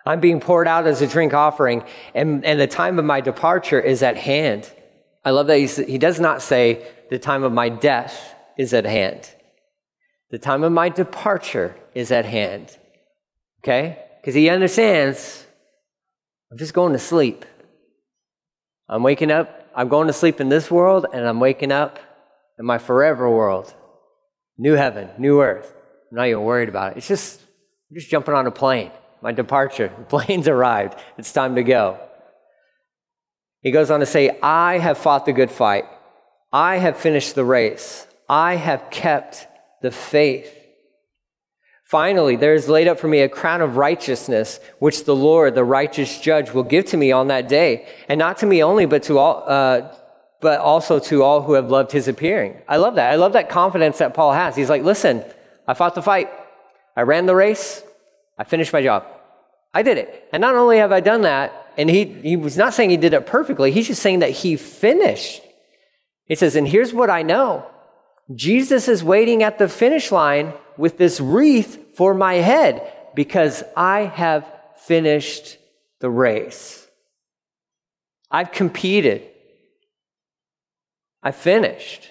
I'm 0.06 0.20
being 0.20 0.40
poured 0.40 0.68
out 0.68 0.86
as 0.86 1.00
a 1.00 1.06
drink 1.06 1.32
offering, 1.32 1.82
and, 2.14 2.44
and 2.44 2.60
the 2.60 2.66
time 2.66 2.98
of 2.98 3.04
my 3.04 3.20
departure 3.20 3.80
is 3.80 4.02
at 4.02 4.16
hand. 4.16 4.70
I 5.24 5.30
love 5.30 5.46
that 5.46 5.56
he 5.56 5.98
does 5.98 6.20
not 6.20 6.42
say, 6.42 6.86
the 7.08 7.18
time 7.18 7.42
of 7.42 7.52
my 7.52 7.70
death 7.70 8.34
is 8.58 8.74
at 8.74 8.84
hand. 8.84 9.30
The 10.30 10.38
time 10.38 10.62
of 10.62 10.72
my 10.72 10.90
departure 10.90 11.74
is 11.94 12.12
at 12.12 12.26
hand. 12.26 12.76
Okay? 13.62 13.98
Because 14.20 14.34
he 14.34 14.50
understands, 14.50 15.46
I'm 16.52 16.58
just 16.58 16.74
going 16.74 16.92
to 16.92 16.98
sleep. 16.98 17.46
I'm 18.88 19.02
waking 19.02 19.30
up, 19.30 19.70
I'm 19.74 19.88
going 19.88 20.08
to 20.08 20.12
sleep 20.12 20.38
in 20.38 20.50
this 20.50 20.70
world, 20.70 21.06
and 21.14 21.26
I'm 21.26 21.40
waking 21.40 21.72
up 21.72 21.98
in 22.58 22.66
my 22.66 22.76
forever 22.76 23.30
world. 23.30 23.72
New 24.58 24.74
heaven, 24.74 25.08
new 25.18 25.40
earth. 25.40 25.74
I'm 26.10 26.18
not 26.18 26.26
even 26.26 26.42
worried 26.42 26.68
about 26.68 26.92
it. 26.92 26.98
It's 26.98 27.08
just, 27.08 27.40
I'm 27.90 27.96
just 27.96 28.10
jumping 28.10 28.34
on 28.34 28.46
a 28.46 28.50
plane 28.50 28.92
my 29.24 29.32
departure. 29.32 29.90
The 29.98 30.04
plane's 30.18 30.46
arrived. 30.46 31.00
It's 31.18 31.32
time 31.32 31.56
to 31.56 31.64
go. 31.64 31.98
He 33.62 33.72
goes 33.72 33.90
on 33.90 34.00
to 34.00 34.06
say, 34.06 34.38
I 34.42 34.78
have 34.78 34.98
fought 34.98 35.24
the 35.24 35.32
good 35.32 35.50
fight. 35.50 35.86
I 36.52 36.76
have 36.76 36.98
finished 36.98 37.34
the 37.34 37.44
race. 37.44 38.06
I 38.28 38.56
have 38.56 38.90
kept 38.90 39.48
the 39.80 39.90
faith. 39.90 40.54
Finally, 41.84 42.36
there 42.36 42.54
is 42.54 42.68
laid 42.68 42.86
up 42.86 43.00
for 43.00 43.08
me 43.08 43.20
a 43.20 43.28
crown 43.28 43.62
of 43.62 43.76
righteousness, 43.76 44.60
which 44.78 45.04
the 45.04 45.16
Lord, 45.16 45.54
the 45.54 45.64
righteous 45.64 46.20
judge, 46.20 46.52
will 46.52 46.62
give 46.62 46.84
to 46.86 46.96
me 46.96 47.10
on 47.10 47.28
that 47.28 47.48
day. 47.48 47.88
And 48.08 48.18
not 48.18 48.38
to 48.38 48.46
me 48.46 48.62
only, 48.62 48.84
but 48.84 49.04
to 49.04 49.18
all, 49.18 49.44
uh, 49.46 49.94
but 50.40 50.60
also 50.60 50.98
to 50.98 51.22
all 51.22 51.40
who 51.40 51.54
have 51.54 51.70
loved 51.70 51.92
his 51.92 52.08
appearing. 52.08 52.60
I 52.68 52.76
love 52.76 52.96
that. 52.96 53.10
I 53.10 53.16
love 53.16 53.32
that 53.32 53.48
confidence 53.48 53.98
that 53.98 54.12
Paul 54.12 54.32
has. 54.32 54.54
He's 54.54 54.68
like, 54.68 54.82
listen, 54.82 55.24
I 55.66 55.72
fought 55.72 55.94
the 55.94 56.02
fight. 56.02 56.28
I 56.94 57.02
ran 57.02 57.24
the 57.24 57.34
race. 57.34 57.82
I 58.36 58.44
finished 58.44 58.72
my 58.72 58.82
job. 58.82 59.13
I 59.74 59.82
did 59.82 59.98
it. 59.98 60.28
And 60.32 60.40
not 60.40 60.54
only 60.54 60.78
have 60.78 60.92
I 60.92 61.00
done 61.00 61.22
that, 61.22 61.52
and 61.76 61.90
he, 61.90 62.04
he 62.04 62.36
was 62.36 62.56
not 62.56 62.72
saying 62.72 62.90
he 62.90 62.96
did 62.96 63.12
it 63.12 63.26
perfectly, 63.26 63.72
he's 63.72 63.88
just 63.88 64.00
saying 64.02 64.20
that 64.20 64.30
he 64.30 64.56
finished. 64.56 65.42
He 66.26 66.36
says, 66.36 66.56
and 66.56 66.66
here's 66.66 66.94
what 66.94 67.10
I 67.10 67.22
know 67.22 67.66
Jesus 68.34 68.88
is 68.88 69.04
waiting 69.04 69.42
at 69.42 69.58
the 69.58 69.68
finish 69.68 70.10
line 70.10 70.54
with 70.78 70.96
this 70.96 71.20
wreath 71.20 71.96
for 71.96 72.14
my 72.14 72.34
head 72.34 72.90
because 73.14 73.62
I 73.76 74.00
have 74.02 74.50
finished 74.86 75.58
the 76.00 76.08
race. 76.08 76.86
I've 78.30 78.52
competed. 78.52 79.22
I 81.22 81.32
finished. 81.32 82.10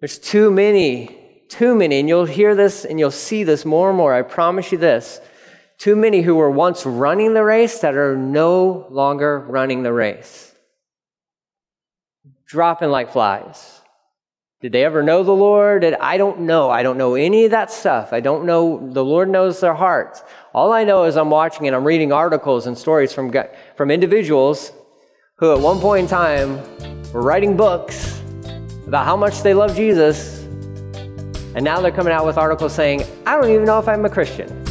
There's 0.00 0.18
too 0.18 0.50
many 0.50 1.24
too 1.48 1.74
many, 1.74 2.00
and 2.00 2.08
you'll 2.08 2.24
hear 2.24 2.54
this 2.54 2.84
and 2.84 2.98
you'll 2.98 3.10
see 3.10 3.44
this 3.44 3.64
more 3.64 3.88
and 3.88 3.96
more. 3.96 4.12
I 4.12 4.22
promise 4.22 4.72
you 4.72 4.78
this. 4.78 5.20
Too 5.78 5.96
many 5.96 6.22
who 6.22 6.36
were 6.36 6.50
once 6.50 6.86
running 6.86 7.34
the 7.34 7.44
race 7.44 7.80
that 7.80 7.94
are 7.94 8.16
no 8.16 8.86
longer 8.90 9.40
running 9.40 9.82
the 9.82 9.92
race. 9.92 10.54
Dropping 12.46 12.90
like 12.90 13.12
flies. 13.12 13.80
Did 14.60 14.72
they 14.72 14.84
ever 14.84 15.02
know 15.02 15.22
the 15.22 15.32
Lord? 15.32 15.84
I 15.84 16.16
don't 16.16 16.40
know. 16.40 16.70
I 16.70 16.82
don't 16.82 16.96
know 16.96 17.16
any 17.16 17.44
of 17.44 17.50
that 17.50 17.70
stuff. 17.70 18.12
I 18.12 18.20
don't 18.20 18.46
know. 18.46 18.88
The 18.92 19.04
Lord 19.04 19.28
knows 19.28 19.60
their 19.60 19.74
hearts. 19.74 20.22
All 20.54 20.72
I 20.72 20.84
know 20.84 21.04
is 21.04 21.16
I'm 21.16 21.28
watching 21.28 21.66
and 21.66 21.76
I'm 21.76 21.84
reading 21.84 22.12
articles 22.12 22.66
and 22.66 22.78
stories 22.78 23.12
from, 23.12 23.32
from 23.76 23.90
individuals 23.90 24.72
who 25.36 25.52
at 25.52 25.60
one 25.60 25.80
point 25.80 26.04
in 26.04 26.08
time 26.08 26.62
were 27.12 27.20
writing 27.20 27.56
books 27.56 28.22
about 28.86 29.04
how 29.04 29.16
much 29.16 29.42
they 29.42 29.52
love 29.52 29.76
Jesus 29.76 30.44
and 31.54 31.64
now 31.64 31.80
they're 31.80 31.92
coming 31.92 32.12
out 32.12 32.26
with 32.26 32.36
articles 32.36 32.74
saying, 32.74 33.04
I 33.26 33.36
don't 33.36 33.48
even 33.50 33.64
know 33.64 33.78
if 33.78 33.86
I'm 33.86 34.04
a 34.04 34.10
Christian. 34.10 34.63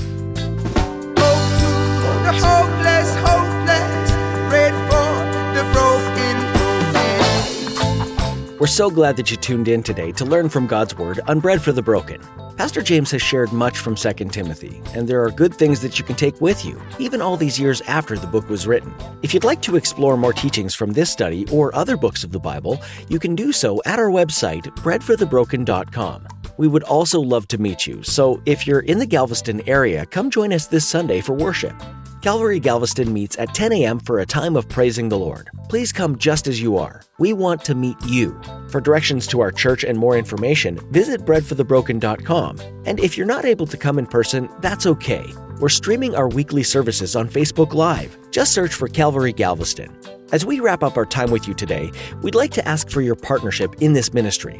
We're 8.63 8.67
so 8.67 8.89
glad 8.89 9.17
that 9.17 9.29
you 9.29 9.35
tuned 9.35 9.67
in 9.67 9.83
today 9.83 10.13
to 10.13 10.23
learn 10.23 10.47
from 10.47 10.67
God's 10.67 10.95
Word 10.95 11.19
on 11.27 11.41
Bread 11.41 11.61
for 11.61 11.73
the 11.73 11.81
Broken. 11.81 12.21
Pastor 12.55 12.81
James 12.81 13.11
has 13.11 13.21
shared 13.21 13.51
much 13.51 13.77
from 13.77 13.93
2 13.93 14.13
Timothy, 14.29 14.81
and 14.93 15.05
there 15.05 15.21
are 15.21 15.31
good 15.31 15.53
things 15.53 15.81
that 15.81 15.99
you 15.99 16.05
can 16.05 16.15
take 16.15 16.39
with 16.39 16.63
you, 16.63 16.81
even 16.97 17.21
all 17.21 17.35
these 17.35 17.59
years 17.59 17.81
after 17.81 18.17
the 18.17 18.25
book 18.25 18.47
was 18.47 18.65
written. 18.65 18.93
If 19.21 19.33
you'd 19.33 19.43
like 19.43 19.61
to 19.63 19.75
explore 19.75 20.15
more 20.15 20.31
teachings 20.31 20.75
from 20.75 20.93
this 20.93 21.11
study 21.11 21.45
or 21.51 21.75
other 21.75 21.97
books 21.97 22.23
of 22.23 22.31
the 22.31 22.39
Bible, 22.39 22.81
you 23.09 23.19
can 23.19 23.35
do 23.35 23.51
so 23.51 23.81
at 23.85 23.99
our 23.99 24.09
website, 24.09 24.63
breadforthebroken.com. 24.77 26.27
We 26.55 26.69
would 26.69 26.83
also 26.83 27.19
love 27.19 27.49
to 27.49 27.57
meet 27.57 27.85
you, 27.85 28.01
so 28.01 28.41
if 28.45 28.65
you're 28.65 28.79
in 28.79 28.99
the 28.99 29.05
Galveston 29.05 29.67
area, 29.67 30.05
come 30.05 30.29
join 30.29 30.53
us 30.53 30.67
this 30.67 30.87
Sunday 30.87 31.19
for 31.19 31.33
worship. 31.33 31.75
Calvary 32.23 32.61
Galveston 32.61 33.11
meets 33.11 33.37
at 33.37 33.53
10 33.53 33.73
a.m. 33.73 33.99
for 33.99 34.19
a 34.19 34.25
time 34.25 34.55
of 34.55 34.69
praising 34.69 35.09
the 35.09 35.19
Lord. 35.19 35.49
Please 35.67 35.91
come 35.91 36.17
just 36.17 36.47
as 36.47 36.61
you 36.61 36.77
are. 36.77 37.01
We 37.19 37.33
want 37.33 37.65
to 37.65 37.75
meet 37.75 37.97
you. 38.05 38.39
For 38.69 38.79
directions 38.79 39.27
to 39.27 39.41
our 39.41 39.51
church 39.51 39.83
and 39.83 39.99
more 39.99 40.17
information, 40.17 40.79
visit 40.93 41.25
breadforthebroken.com. 41.25 42.61
And 42.85 43.01
if 43.01 43.17
you're 43.17 43.27
not 43.27 43.43
able 43.43 43.67
to 43.67 43.75
come 43.75 43.99
in 43.99 44.07
person, 44.07 44.47
that's 44.61 44.85
okay. 44.85 45.33
We're 45.59 45.67
streaming 45.67 46.15
our 46.15 46.29
weekly 46.29 46.63
services 46.63 47.17
on 47.17 47.27
Facebook 47.27 47.73
Live. 47.73 48.17
Just 48.31 48.53
search 48.53 48.73
for 48.73 48.87
Calvary 48.87 49.33
Galveston. 49.33 49.93
As 50.31 50.45
we 50.45 50.61
wrap 50.61 50.81
up 50.81 50.95
our 50.95 51.05
time 51.05 51.29
with 51.29 51.45
you 51.45 51.53
today, 51.53 51.91
we'd 52.21 52.35
like 52.35 52.51
to 52.51 52.65
ask 52.65 52.89
for 52.89 53.01
your 53.01 53.15
partnership 53.15 53.75
in 53.81 53.91
this 53.91 54.13
ministry. 54.13 54.57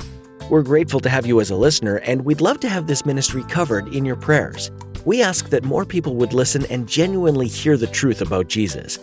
We're 0.50 0.64
grateful 0.64 1.00
to 1.00 1.08
have 1.08 1.26
you 1.26 1.40
as 1.40 1.50
a 1.50 1.56
listener, 1.56 1.96
and 2.00 2.26
we'd 2.26 2.42
love 2.42 2.60
to 2.60 2.70
have 2.70 2.88
this 2.88 3.06
ministry 3.06 3.44
covered 3.44 3.88
in 3.96 4.04
your 4.04 4.18
prayers. 4.18 4.70
We 5.06 5.22
ask 5.22 5.50
that 5.50 5.64
more 5.64 5.86
people 5.86 6.16
would 6.16 6.34
listen 6.34 6.66
and 6.68 6.88
genuinely 6.88 7.48
hear 7.48 7.78
the 7.78 7.88
truth 7.88 8.22
about 8.22 8.48
Jesus. 8.48 9.00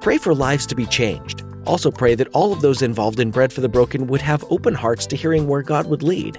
Pray 0.00 0.18
for 0.18 0.34
lives 0.34 0.66
to 0.66 0.74
be 0.74 0.86
changed. 0.86 1.44
Also, 1.66 1.90
pray 1.90 2.14
that 2.14 2.28
all 2.28 2.52
of 2.52 2.60
those 2.60 2.82
involved 2.82 3.20
in 3.20 3.30
Bread 3.30 3.52
for 3.52 3.60
the 3.60 3.68
Broken 3.68 4.06
would 4.08 4.20
have 4.20 4.44
open 4.50 4.74
hearts 4.74 5.06
to 5.06 5.16
hearing 5.16 5.48
where 5.48 5.62
God 5.62 5.86
would 5.86 6.02
lead. 6.02 6.38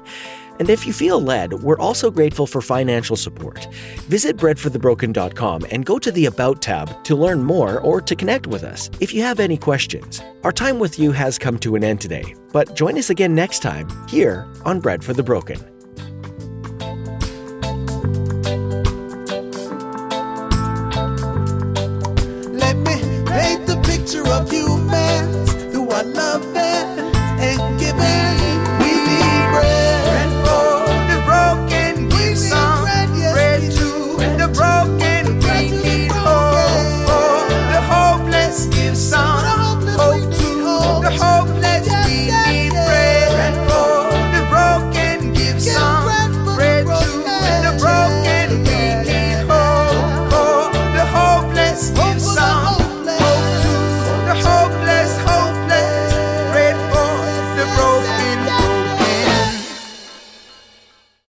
And 0.60 0.69
if 0.69 0.86
you 0.86 0.93
feel 0.93 1.19
led, 1.19 1.54
we're 1.54 1.80
also 1.80 2.10
grateful 2.10 2.47
for 2.47 2.62
financial 2.62 3.15
support. 3.15 3.67
Visit 4.08 4.38
breadforthebroken.com 4.38 5.65
and 5.71 5.86
go 5.86 5.99
to 5.99 6.12
the 6.12 6.28
About 6.28 6.62
tab 6.62 7.04
to 7.04 7.15
learn 7.15 7.43
more 7.43 7.80
or 7.80 7.99
to 8.01 8.15
connect 8.15 8.47
with 8.47 8.63
us 8.63 8.89
if 8.99 9.13
you 9.13 9.21
have 9.21 9.39
any 9.39 9.58
questions. 9.58 10.21
Our 10.43 10.51
time 10.51 10.80
with 10.80 10.97
you 10.97 11.12
has 11.12 11.38
come 11.38 11.58
to 11.60 11.75
an 11.75 11.84
end 11.84 12.01
today, 12.01 12.36
but 12.54 12.75
join 12.75 12.97
us 12.97 13.10
again 13.10 13.36
next 13.36 13.60
time 13.60 13.88
here 14.08 14.47
on 14.63 14.80
Bread 14.80 15.04
for 15.04 15.13
the 15.13 15.23
Broken. 15.23 15.74